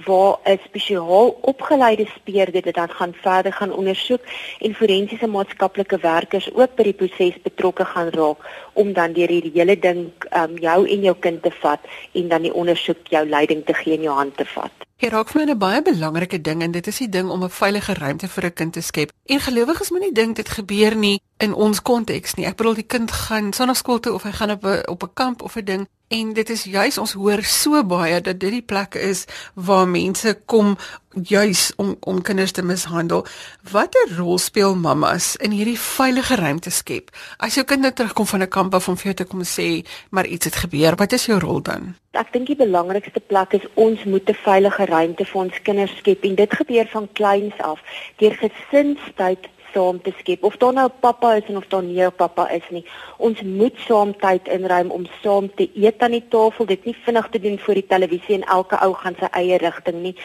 [0.05, 4.21] waar 'n spesiaal opgeleide speurder dit dan gaan verder gaan ondersoek
[4.59, 8.37] en forensiese maatskaplike werkers ook by die proses betrokke gaan raak
[8.73, 11.79] om dan deur hierdie hele ding um, jou en jou kind te vat
[12.13, 14.86] en dan die ondersoek jou leiding te gee in jou hand te vat.
[14.97, 17.49] Hier raak vir my 'n baie belangrike ding en dit is die ding om 'n
[17.49, 19.11] veilige ruimte vir 'n kind te skep.
[19.25, 22.45] En gelowiges moenie dink dit gebeur nie in ons konteks nie.
[22.45, 25.41] Ek bedoel die kind gaan sonnaskool toe of hy gaan op 'n op 'n kamp
[25.41, 28.95] of 'n ding en dit is juis ons hoor so baie dat dit die plek
[28.95, 30.75] is waar mense kom
[31.11, 33.25] juis om om kinders te mishandel.
[33.71, 37.09] Watter rol speel mammas in hierdie veilige ruimte skep?
[37.37, 39.85] As jou kind nou terugkom van 'n kamp of om vir jou te kom sê,
[40.09, 41.95] maar iets het gebeur, wat is jou rol dan?
[42.11, 46.23] Ek dink die belangrikste plek is ons moet 'n veilige ruimte vir ons kinders skep
[46.23, 47.79] en dit gebeur van kleins af
[48.17, 52.11] deur gesinstyd saam te skep of daar nou pappa is en of daar nie 'n
[52.15, 52.85] pappa is nie.
[53.17, 57.27] Ons moet saam tyd inruim om saam te eet aan die tafel, dit nie vinnig
[57.29, 60.15] te doen voor die televisie en elke ou gaan sy eie rigting nie,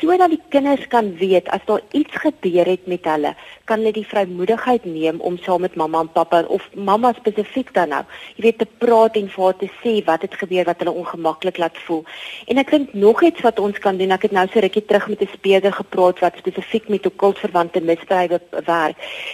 [0.00, 3.34] sodat die kinders kan weet as daar iets gebeur het met hulle,
[3.64, 7.88] kan hulle die vrymoedigheid neem om saam met mamma en pappa of mamma spesifiek dan
[7.88, 8.04] nou,
[8.36, 11.58] jy weet te praat en vir haar te sê wat het gebeur wat hulle ongemaklik
[11.58, 12.04] laat voel.
[12.46, 15.08] En ek dink nog iets wat ons kan doen, ek het nou so rukkie terug
[15.08, 18.87] met 'n speurder gepraat wat spesifiek met okkultverwante misdrywe werk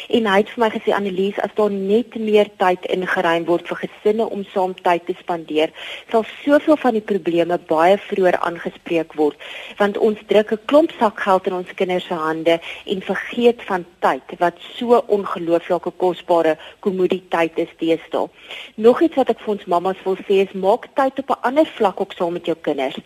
[0.09, 3.81] En hy het vir my gesê Annelies, as daar net meer tyd ingeruim word vir
[3.85, 5.73] gesinne om saam tyd te spandeer,
[6.11, 9.37] sal soveel van die probleme baie vroeër aangespreek word,
[9.79, 14.39] want ons druk 'n klomp sakgeld in ons kinders se hande en vergeet van tyd
[14.39, 18.29] wat so ongelooflike kosbare kommoditeit is deesdae.
[18.77, 21.67] Nog iets wat ek vir ons mammas wil sê is maak tyd op 'n ander
[21.67, 22.97] vlak ook saam met jou kinders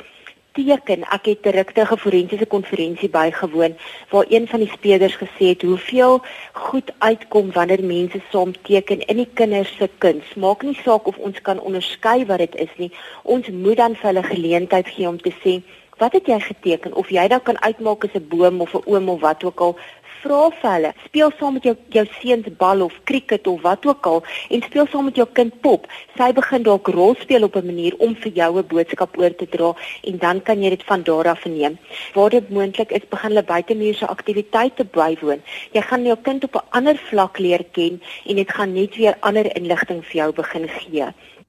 [0.59, 1.03] teken.
[1.17, 3.77] Ek het 'n ruktige forensiese konferensie bygewoon
[4.11, 9.17] waar een van die spelers gesê het hoeveel goed uitkom wanneer mense saam teken in
[9.17, 10.35] die kinders se kuns.
[10.35, 12.93] Maak nie saak of ons kan onderskei wat dit is nie.
[13.23, 15.63] Ons moet dan vir hulle geleentheid gee om te sê
[15.99, 19.09] Wat het jy geteken of jy dan kan uitmaak as 'n boom of 'n oom
[19.09, 19.79] of wat ook al
[20.23, 24.07] vra vir hulle, speel saam met jou jou seuns bal of cricket of wat ook
[24.07, 25.87] al en speel saam met jou kind pop.
[26.17, 29.47] Sy begin dalk rol speel op 'n manier om vir jou 'n boodskap oor te
[29.47, 31.79] dra en dan kan jy dit van daar af neem.
[32.15, 35.43] Waar dit moontlik is, begin hulle buitemuurse aktiwiteite bywoon.
[35.73, 39.17] Jy gaan jou kind op 'n ander vlak leer ken en dit gaan net weer
[39.21, 41.07] ander inligting vir jou begin gee.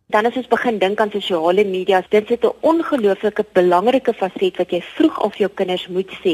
[0.09, 4.71] Dan as ons begin dink aan sosiale media, dit is 'n ongelooflike belangrike faset wat
[4.73, 6.33] jy vroeg vir jou kinders moet sê.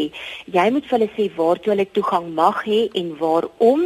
[0.57, 3.81] Jy moet vir hulle sê waartoe hulle toegang mag hê en waarom.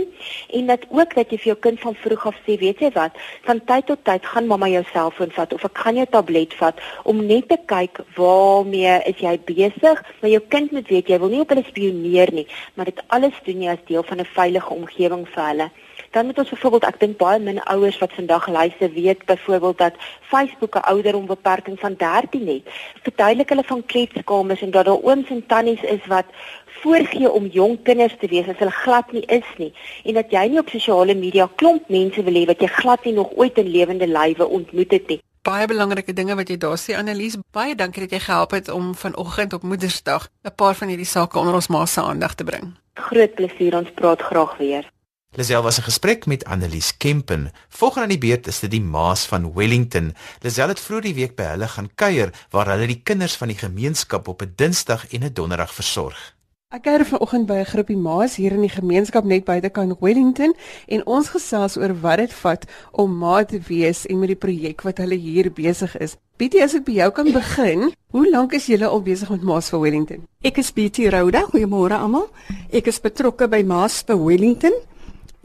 [0.53, 3.17] En dat ook dat jy vir jou kind van vroeg af sê, weet jy wat,
[3.41, 6.77] van tyd tot tyd gaan mamma jou selfoon vat of ek gaan jou tablet vat
[7.03, 11.29] om net te kyk waarmee is jy besig, maar jou kind moet weet jy wil
[11.29, 14.69] nie op hulle spioneer nie, maar dit alles doen jy as deel van 'n veilige
[14.69, 15.71] omgewing vir hulle
[16.11, 19.93] dan moet ons byvoorbeeld ek dink baie min ouers wat vandag luister weet byvoorbeeld dat
[20.21, 22.65] Facebook 'n ouderdombeperking van 13 het.
[23.03, 26.25] Verduidelik hulle van kletskamers en dat daar ooms en tannies is wat
[26.81, 30.45] voorgee om jong kinders te wees as hulle glad nie is nie en dat jy
[30.47, 33.67] nie op sosiale media klomp mense wil hê wat jy glad nie nog ooit in
[33.67, 35.21] lewende lywe ontmoet het nie.
[35.41, 37.37] Baie belangrike dinge wat jy daar sê Annelies.
[37.55, 41.39] Baie dankie dat jy gehelp het om vanoggend op Moedersdag 'n paar van hierdie sake
[41.39, 42.75] onder ons ma se aandag te bring.
[42.93, 44.89] Groot plesier, ons praat graag weer.
[45.37, 47.51] Lisel was 'n gesprek met Annelies Kempen.
[47.67, 50.15] Volgende aan die beurt is dit die Maas van Wellington.
[50.41, 53.57] Lisel het vroeër die week by hulle gaan kuier waar hulle die kinders van die
[53.57, 56.35] gemeenskap op 'n Dinsdag en 'n Donderdag versorg.
[56.69, 60.53] Ek kuier vanoggend by 'n groepie ma's hier in die gemeenskap net buite kan Wellington
[60.87, 64.81] en ons gesels oor wat dit vat om ma te wees en met die projek
[64.81, 66.15] wat hulle hier besig is.
[66.37, 69.69] Pietie, as ek by jou kan begin, hoe lank is julle al besig met Ma's
[69.69, 70.27] vir Wellington?
[70.41, 71.41] Ek is Pietie Rouda.
[71.41, 72.29] Goeiemôre almal.
[72.71, 74.71] Ek is betrokke by Ma's vir Wellington.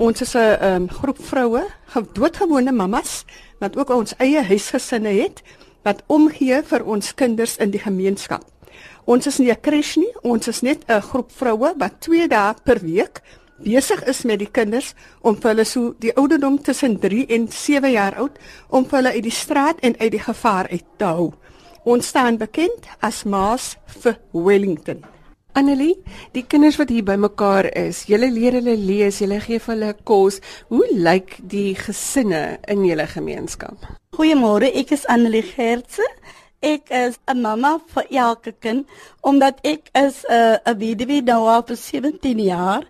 [0.04, 1.62] Ons is 'n um, groep vroue,
[2.12, 3.24] doodgewone mammas
[3.58, 5.40] wat ook ons eie huisgesinne het
[5.82, 8.44] wat omgee vir ons kinders in die gemeenskap.
[9.04, 12.54] Ons is nie 'n crash nie, ons is net 'n groep vroue wat 2 dae
[12.64, 13.22] per week
[13.58, 17.90] besig is met die kinders om vir hulle so die ouderdom tussen 3 en 7
[17.90, 18.38] jaar oud
[18.68, 21.32] om hulle uit die straat en uit die gevaar uit te hou.
[21.84, 25.13] Ons staan bekend as Maas vir Wellington.
[25.54, 26.00] Annelie,
[26.34, 30.40] die kinders wat hier bymekaar is, julle leer hulle lees, julle gee vir hulle kos.
[30.66, 33.86] Hoe lyk die gesinne in julle gemeenskap?
[34.18, 36.02] Goeiemôre, ek is Annelie Gertse.
[36.64, 38.88] Ek is 'n mamma vir elke kind
[39.22, 42.82] omdat ek is 'n uh, weduwee nou al vir 17 jaar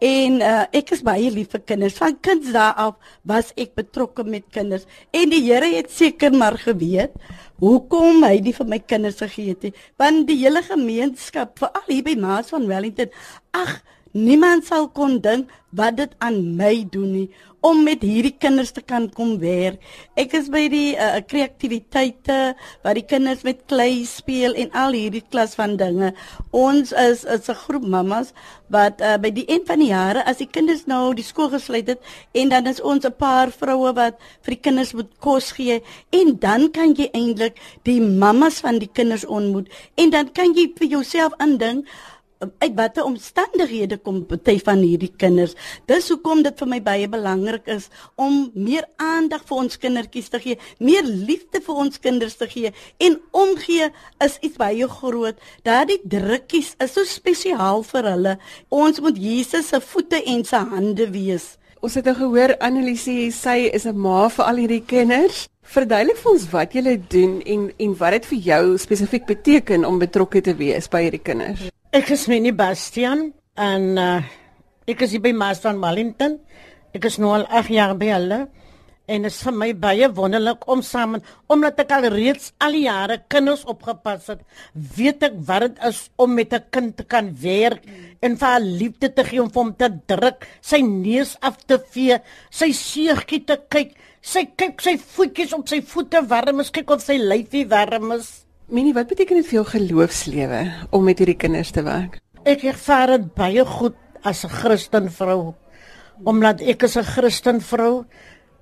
[0.00, 1.96] en uh, ek is baie lief vir kinders.
[2.00, 6.58] Van kinds daar af was ek betrokke met kinders en die Here het seker maar
[6.58, 7.16] geweet
[7.60, 9.76] hoekom hy die vir my kinders gegee het.
[10.00, 13.12] Want die hele gemeenskap, veral hier by Maas van Wellington,
[13.56, 13.78] ag,
[14.12, 17.28] niemand sal kon dink wat dit aan my doen nie
[17.60, 19.80] om met hierdie kinders te kan kom werk.
[20.18, 22.38] Ek is by die uh, kreatiwiteite
[22.84, 26.14] waar die kinders met klei speel en al hierdie klas van dinge.
[26.56, 28.32] Ons is is 'n groep mammas
[28.72, 31.88] wat uh, by die een van die jare as die kinders nou die skool gesluit
[31.88, 32.00] het
[32.32, 36.38] en dan is ons 'n paar vroue wat vir die kinders moet kos gee en
[36.38, 40.88] dan kan jy eintlik die mammas van die kinders ontmoet en dan kan jy vir
[40.88, 41.84] jouself aandink
[42.40, 45.52] uit watter omstandighede kom party van hierdie kinders.
[45.90, 50.40] Dis hoekom dit vir my baie belangrik is om meer aandag vir ons kindertjies te
[50.40, 53.90] gee, meer liefde vir ons kinders te gee en omgee
[54.24, 55.36] is iets baie groot.
[55.68, 58.36] Daardie drukkies is so spesiaal vir hulle.
[58.68, 61.56] Ons moet Jesus se voete en sy hande wees.
[61.80, 65.48] Ons het nou gehoor Anneliese sy is 'n ma vir al hierdie kinders.
[65.62, 69.98] Verduidelik vir ons wat julle doen en en wat dit vir jou spesifiek beteken om
[69.98, 71.70] betrokke te wees by hierdie kinders.
[71.90, 74.20] Ek is Minnie Bastian en uh,
[74.86, 76.36] ek is hier by Maas van Wellington.
[76.94, 78.36] Ek is nou al 8 jaar by hulle
[79.10, 81.16] en dit is vir my baie wonderlik om saam
[81.50, 86.04] omdat ek al reeds al die jare kinders opgepas het, weet ek wat dit is
[86.14, 87.82] om met 'n kind te kan werk
[88.22, 92.20] en vir haar liefde te gee om hom te druk, sy neus af te vee,
[92.50, 97.02] sy seurtjie te kyk, sy kyk sy voetjies op sy voete warm is, kyk of
[97.02, 98.46] sy lyfie warm is.
[98.70, 100.58] Minnie, wat beteken dit vir jou geloofslewe
[100.94, 102.20] om met hierdie kinders te werk?
[102.46, 105.54] Ek ervaar dit baie goed as 'n Christen vrou.
[106.22, 108.04] Omdat ek is 'n Christen vrou,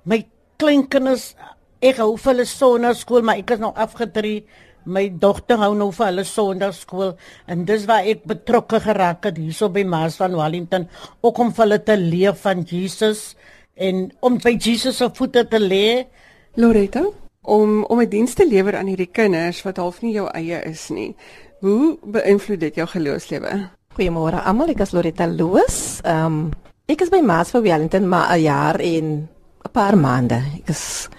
[0.05, 0.25] my
[0.57, 1.35] kleinkinders,
[1.79, 4.45] ek hou vir hulle sonnaskool, maar ek is nou afgetree.
[4.85, 7.15] My dogter hou nou vir hulle sonnaskool
[7.47, 10.89] en dis waar ek betrokke geraak het hierso by Maas van Wellington,
[11.21, 13.35] ook om vir hulle te leer van Jesus
[13.75, 16.07] en om by Jesus se voete te lê.
[16.55, 17.05] Loretta,
[17.49, 20.89] om om 'n diens te lewer aan hierdie kinders wat half nie jou eie is
[20.89, 21.15] nie.
[21.59, 23.69] Hoe beïnvloed dit jou geloofslewe?
[23.97, 25.99] Goeiemôre almal, ek is Loretta Loos.
[26.03, 26.51] Ehm um,
[26.85, 29.27] ek is by Maas vir Wellington maar 'n jaar en
[29.65, 30.41] 'n paar maande.
[30.61, 31.09] Ek is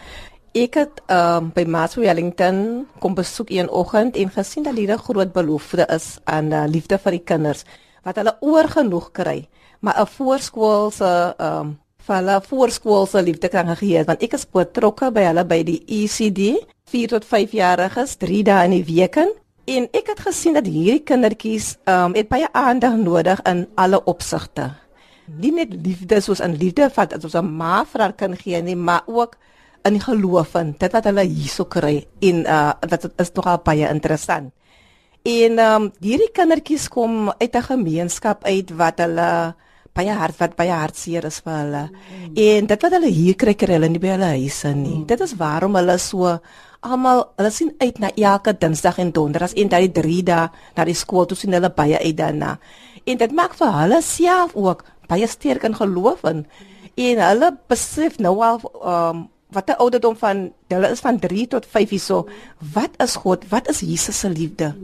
[0.55, 4.75] ek het ehm um, by Maas vir Wellington kom besoek een oggend en gesien dat
[4.75, 7.65] 'n groot belofte is aan uh, liefde vir die kinders
[8.03, 9.49] wat hulle oorgenoeg kry.
[9.81, 11.79] Maar 'n voorskoolse ehm um,
[12.11, 16.57] vir hulle voorskoolse liefde kan gegee want ek is betrokke by hulle by die ECD
[16.91, 21.05] 4 tot 5 jariges 3 dae in die week en ek het gesien dat hierdie
[21.07, 24.73] kindertjies um, het baie aandag nodig in alle opsigte.
[25.31, 28.63] Nie net liefde soos 'n liefde vat as ons 'n ma vir haar kan gee
[28.63, 29.37] nie maar ook
[29.85, 34.53] in geloof en dit wat hulle hierso kry en uh, dit is nogal baie interessant.
[35.23, 39.55] En um, hierdie kindertjies kom uit 'n gemeenskap uit wat hulle
[40.01, 41.85] baie hart wat baie hartseer is vir hulle.
[41.91, 42.35] Mm.
[42.47, 45.01] En dit wat hulle hier kry kry hulle nie by hulle huise nie.
[45.03, 45.07] Mm.
[45.11, 46.39] Dit is waarom hulle so
[46.81, 50.97] almal hulle sien uit na elke Dinsdag en Donderdag en daai 3 dae na die
[50.97, 52.57] skool toe sien hulle baie uit daarna.
[53.05, 56.47] En dit maak vir hulle self ook baie sterk in geloof en
[57.01, 61.67] en hulle besef nou al um, wat die ouderdom van hulle is van 3 tot
[61.67, 62.25] 5 hierso.
[62.75, 63.47] Wat is God?
[63.51, 64.75] Wat is Jesus se liefde?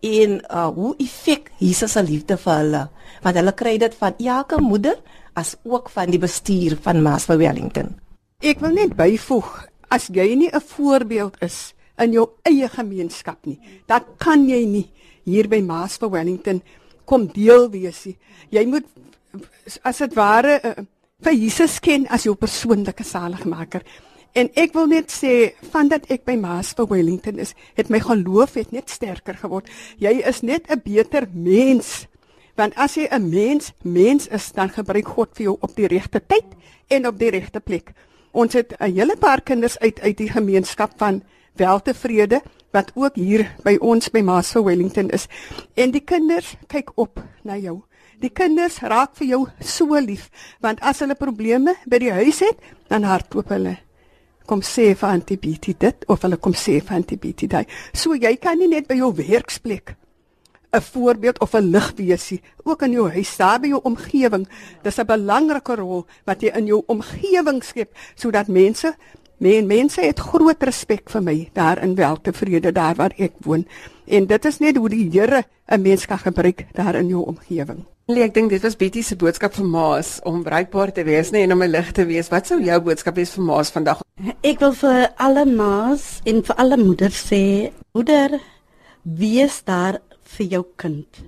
[0.00, 2.88] En uh, hoe effek Jesus se liefde vir hulle?
[3.24, 4.98] want hulle kry dit van elke moeder
[5.38, 7.94] as ook van die bestuur van Maasville Wellington.
[8.42, 9.50] Ek wil net byvoeg,
[9.90, 14.90] as jy nie 'n voorbeeld is in jou eie gemeenskap nie, dan kan jy nie
[15.24, 16.62] hier by Maasville Wellington
[17.04, 18.16] kom deel wees nie.
[18.50, 18.84] Jy moet
[19.82, 20.84] as dit ware uh,
[21.22, 23.82] vir Jesus ken as jou persoonlike saligmaker.
[24.36, 28.00] En ek wil net sê van dat ek by Maas vir Wellington is, het my
[28.04, 29.68] geloof het net sterker geword.
[29.98, 32.06] Jy is net 'n beter mens.
[32.56, 36.20] Want as jy 'n mens mens is, dan gebruik God vir jou op die regte
[36.20, 36.44] tyd
[36.88, 37.92] en op die regte plek.
[38.32, 41.22] Ons het 'n hele paar kinders uit uit die gemeenskap van
[41.56, 45.26] Weltevrede wat ook hier by ons by Maas vir Wellington is.
[45.74, 47.82] En die kinders kyk op na jou.
[48.20, 52.56] Die kinders raak vir jou so lief want as hulle probleme by die huis het,
[52.88, 53.87] dan hardloop hulle
[54.48, 57.66] kom sê vir antibiotie dit of hulle kom sê vir antibiotie daai.
[57.92, 59.96] So jy kan nie net by jou werksplek
[60.72, 64.48] 'n voorbeeld of 'n lig wees nie, ook in jou huis, daar by jou omgewing.
[64.82, 68.96] Dis 'n belangrike rol wat jy in jou omgewing skep sodat mense
[69.38, 73.66] men mense het groot respek vir my daar in Weltevrede daar waar ek woon.
[74.06, 77.86] En dit is net hoe die Here 'n mens kan gebruik daar in jou omgewing.
[78.08, 81.44] Nee, ek dink dit was Betty se boodskap vir Maas om bruikbaar te wees, nee,
[81.44, 82.30] en om 'n lig te wees.
[82.32, 84.00] Wat sou jou boodskap wees vir Maas vandag?
[84.40, 88.40] Ek wil vir alle ma's en vir alle moeders sê, moeder,
[89.04, 91.20] wees daar vir jou kind.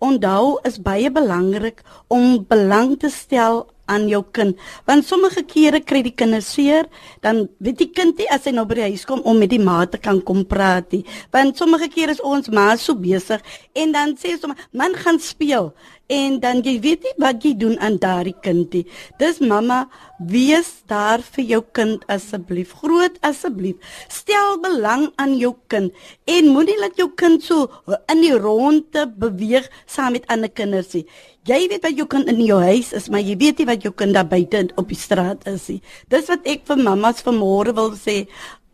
[0.00, 4.56] Onthou is baie belangrik om belang te stel aan jou kind.
[4.88, 6.86] Want sommige kere kry die kinders seer,
[7.20, 9.60] dan weet die kind nie as hy nou by die huis kom om met die
[9.60, 11.04] ma te kan kom praat nie.
[11.34, 13.44] Want sommige kere is ons ma so besig
[13.74, 15.72] en dan sê sommer man gaan speel
[16.12, 18.84] en dan jy weet nie wat jy doen aan daardie kindie.
[19.18, 19.84] Dis mamma,
[20.18, 22.74] wees daar vir jou kind asseblief.
[22.82, 23.80] Groot asseblief.
[24.12, 25.94] Stel belang aan jou kind
[26.28, 27.70] en moenie laat jou kind so
[28.12, 31.06] in die ronde beweeg saam met ander kinders nie.
[31.44, 33.92] Jy weet wat jou kind in jou huis is, maar jy weet nie wat jou
[33.92, 35.80] kind daar buite op die straat is nie.
[36.08, 38.24] Dis wat ek vir mammas vanmôre wil sê.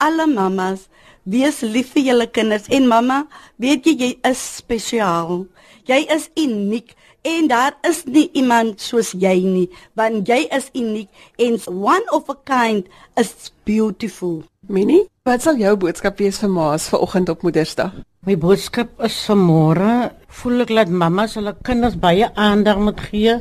[0.00, 0.86] Alle mammas,
[1.26, 3.24] wees lief vir julle kinders en mamma,
[3.58, 5.44] weet jy jy is spesiaal.
[5.90, 9.68] Jy is uniek en daar is nie iemand soos jy nie,
[9.98, 11.08] want jy is uniek
[11.38, 12.86] en one of a kind
[13.20, 14.42] is beautiful.
[14.68, 17.96] Minnie, wat sal jou boodskap wees vir ma's vanoggend op Moedersdag?
[18.28, 23.36] My boodskap is vanmôre, voel ek dat mammas hulle kinders baie aandag moet gee,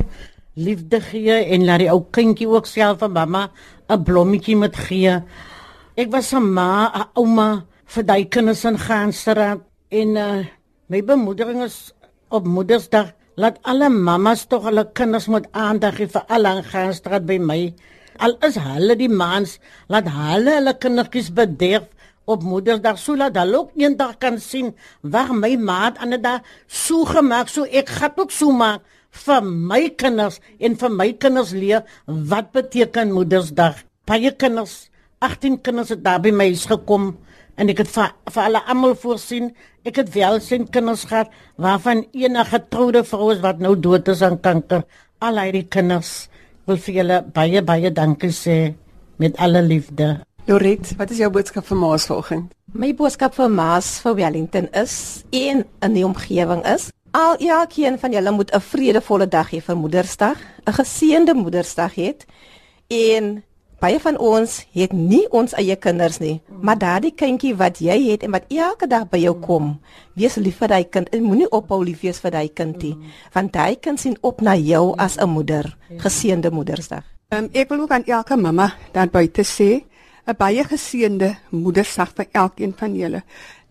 [0.60, 3.50] liefde gee en laat die ou kindjie ook self van mamma
[3.88, 5.14] 'n blommetjie moet gee.
[5.96, 9.60] Ek was 'n ma, 'n ouma vir daai kinders in Gaanstraat
[9.90, 10.44] en uh,
[10.88, 11.92] my bemoedering is
[12.30, 17.24] op Moedersdag laat alle mammas tog hulle kinders moet aandag gee vir al in Gaanstraat
[17.28, 17.60] by my.
[18.20, 19.56] Al is hulle die maans,
[19.88, 21.88] laat hulle hulle kindertjies bederf
[22.30, 27.08] op Moedersdag sodat hulle ook eendag kan sien waar my maat aan dit daar so
[27.08, 28.84] gemaak so ek gaan ook so maak
[29.24, 29.40] vir
[29.72, 33.80] my kinders en vir my kinders leer wat beteken Moedersdag.
[34.06, 37.14] Baie kinders, 18 kinders het daar by my huis gekom
[37.56, 39.50] en ek het vir, vir hulle almal voorsien.
[39.84, 44.22] Ek het wel sien kinders gehad waarvan enige getroude vrou is wat nou dood is
[44.22, 44.84] aan kanker.
[45.20, 46.28] Al hierdie kinders
[46.66, 48.74] wil vir julle baie baie dankie sê
[49.16, 50.20] met alle liefde.
[50.46, 52.54] Loret, wat is jou boodskap vir Maas vanoggend?
[52.72, 58.12] My boodskap vir Maas vir Wellington is een in die omgewing is al elkeen van
[58.12, 62.14] julle moet 'n vredevolle dag hê vir Moedersdag, 'n geseënde Moedersdag hê.
[62.86, 63.44] En
[63.80, 68.24] baie van ons het nie ons eie kinders nie, maar daardie kindjie wat jy het
[68.26, 69.70] en wat elke dag by jou kom,
[70.20, 72.92] wees lief vir daai kind en moenie ophou lief wees vir daai kindie,
[73.32, 75.76] want daai kind sien op na jou as 'n moeder.
[75.96, 77.04] Geseënde Moedersdag.
[77.30, 79.84] Um, ek wil ook aan elke mamma daar buite sê
[80.26, 83.22] 'n baie geseënde Moedersdag vir elkeen van julle.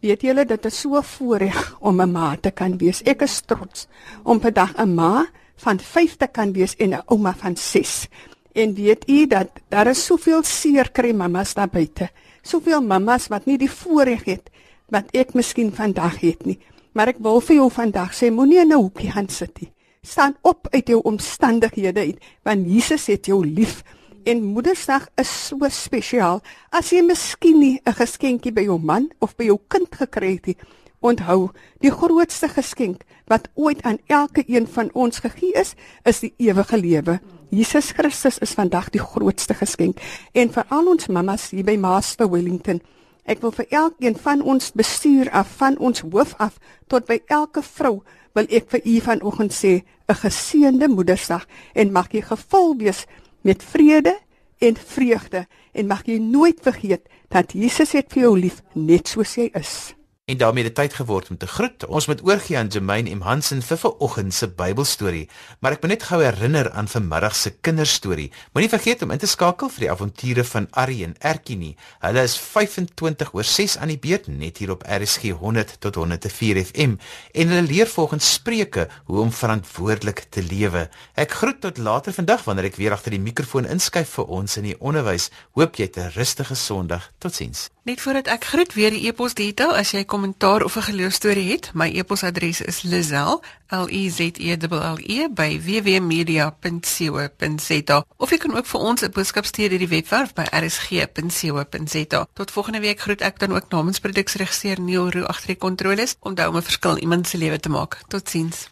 [0.02, 3.02] Weet julle dit is so voorreg om 'n ma te kan wees.
[3.04, 3.88] Ek is trots
[4.24, 5.26] om vandag 'n ma
[5.60, 8.08] van 5 te kan wees en 'n ouma van 6.
[8.54, 12.10] En weet u dat daar is soveel seer kry mammas daar buite.
[12.42, 14.50] Soveel mammas wat nie die voorreg het
[14.90, 16.58] wat ek miskien vandag het nie.
[16.98, 19.72] Maar ek wil vir jou vandag sê moenie in 'n hoekie gaan sit nie.
[20.02, 23.84] Staan op uit jou omstandighede uit want Jesus het jou lief
[24.24, 26.42] en Moedersdag is so spesiaal.
[26.72, 30.46] As jy miskien nie 'n geskenkie by jou man of by jou kind gekry het
[30.46, 30.58] nie,
[31.00, 36.34] onthou, die grootste geskenk wat ooit aan elke een van ons gegee is, is die
[36.38, 37.20] ewige lewe.
[37.50, 40.00] Jesus Christus is vandag die grootste geskenk.
[40.34, 42.82] En vir al ons mammas hier by Master Wellington
[43.30, 46.56] Ek wil vir elkeen van ons bestuur af van ons hoof af
[46.90, 48.00] tot by elke vrou
[48.34, 49.74] wil ek vir u vanoggend sê
[50.10, 51.46] 'n geseënde Moedersdag.
[51.76, 53.06] En mag jy gevul wees
[53.42, 54.18] met vrede
[54.58, 55.46] en vreugde.
[55.74, 59.99] En mag jy nooit vergeet dat Jesus het vir jou lief net soos jy is.
[60.30, 61.86] En daarmee dit tyd geword om te groet.
[61.86, 65.24] Ons moet oorgie aan Jermaine M Hansen vir vanoggend se Bybelstorie,
[65.60, 68.28] maar ek moet net gou herinner aan vanmiddag se kinderstorie.
[68.54, 71.72] Moenie vergeet om in te skakel vir die avonture van Arrie en Erkie nie.
[72.06, 76.62] Hulle is 25 oor 6 aan die beurt net hier op RSG 100 tot 104
[76.62, 76.94] FM
[77.34, 80.86] en hulle leer volgens Spreuke hoe om verantwoordelik te lewe.
[81.18, 84.70] Ek groet tot later vandag wanneer ek weer agter die mikrofoon inskuif vir ons in
[84.70, 85.32] die onderwys.
[85.58, 87.10] Hoop jy 'n rustige Sondag.
[87.18, 87.72] Totsiens.
[87.90, 91.72] Net voordat ek groet weer die e-pos detail as jy kommentaar of 'n geloostorie het,
[91.74, 98.58] my e-posadres is lizel l e z e l e by www.media.co.za of jy kan
[98.58, 102.28] ook vir ons 'n boodskap stuur deur die webwerf by rsg.co.za.
[102.34, 106.48] Tot volgende week groet ek dan ook namens produksieregisseur Neil Roo agter die kontroles daai
[106.48, 108.02] om 'n verskil in iemand se lewe te maak.
[108.08, 108.70] Totsiens.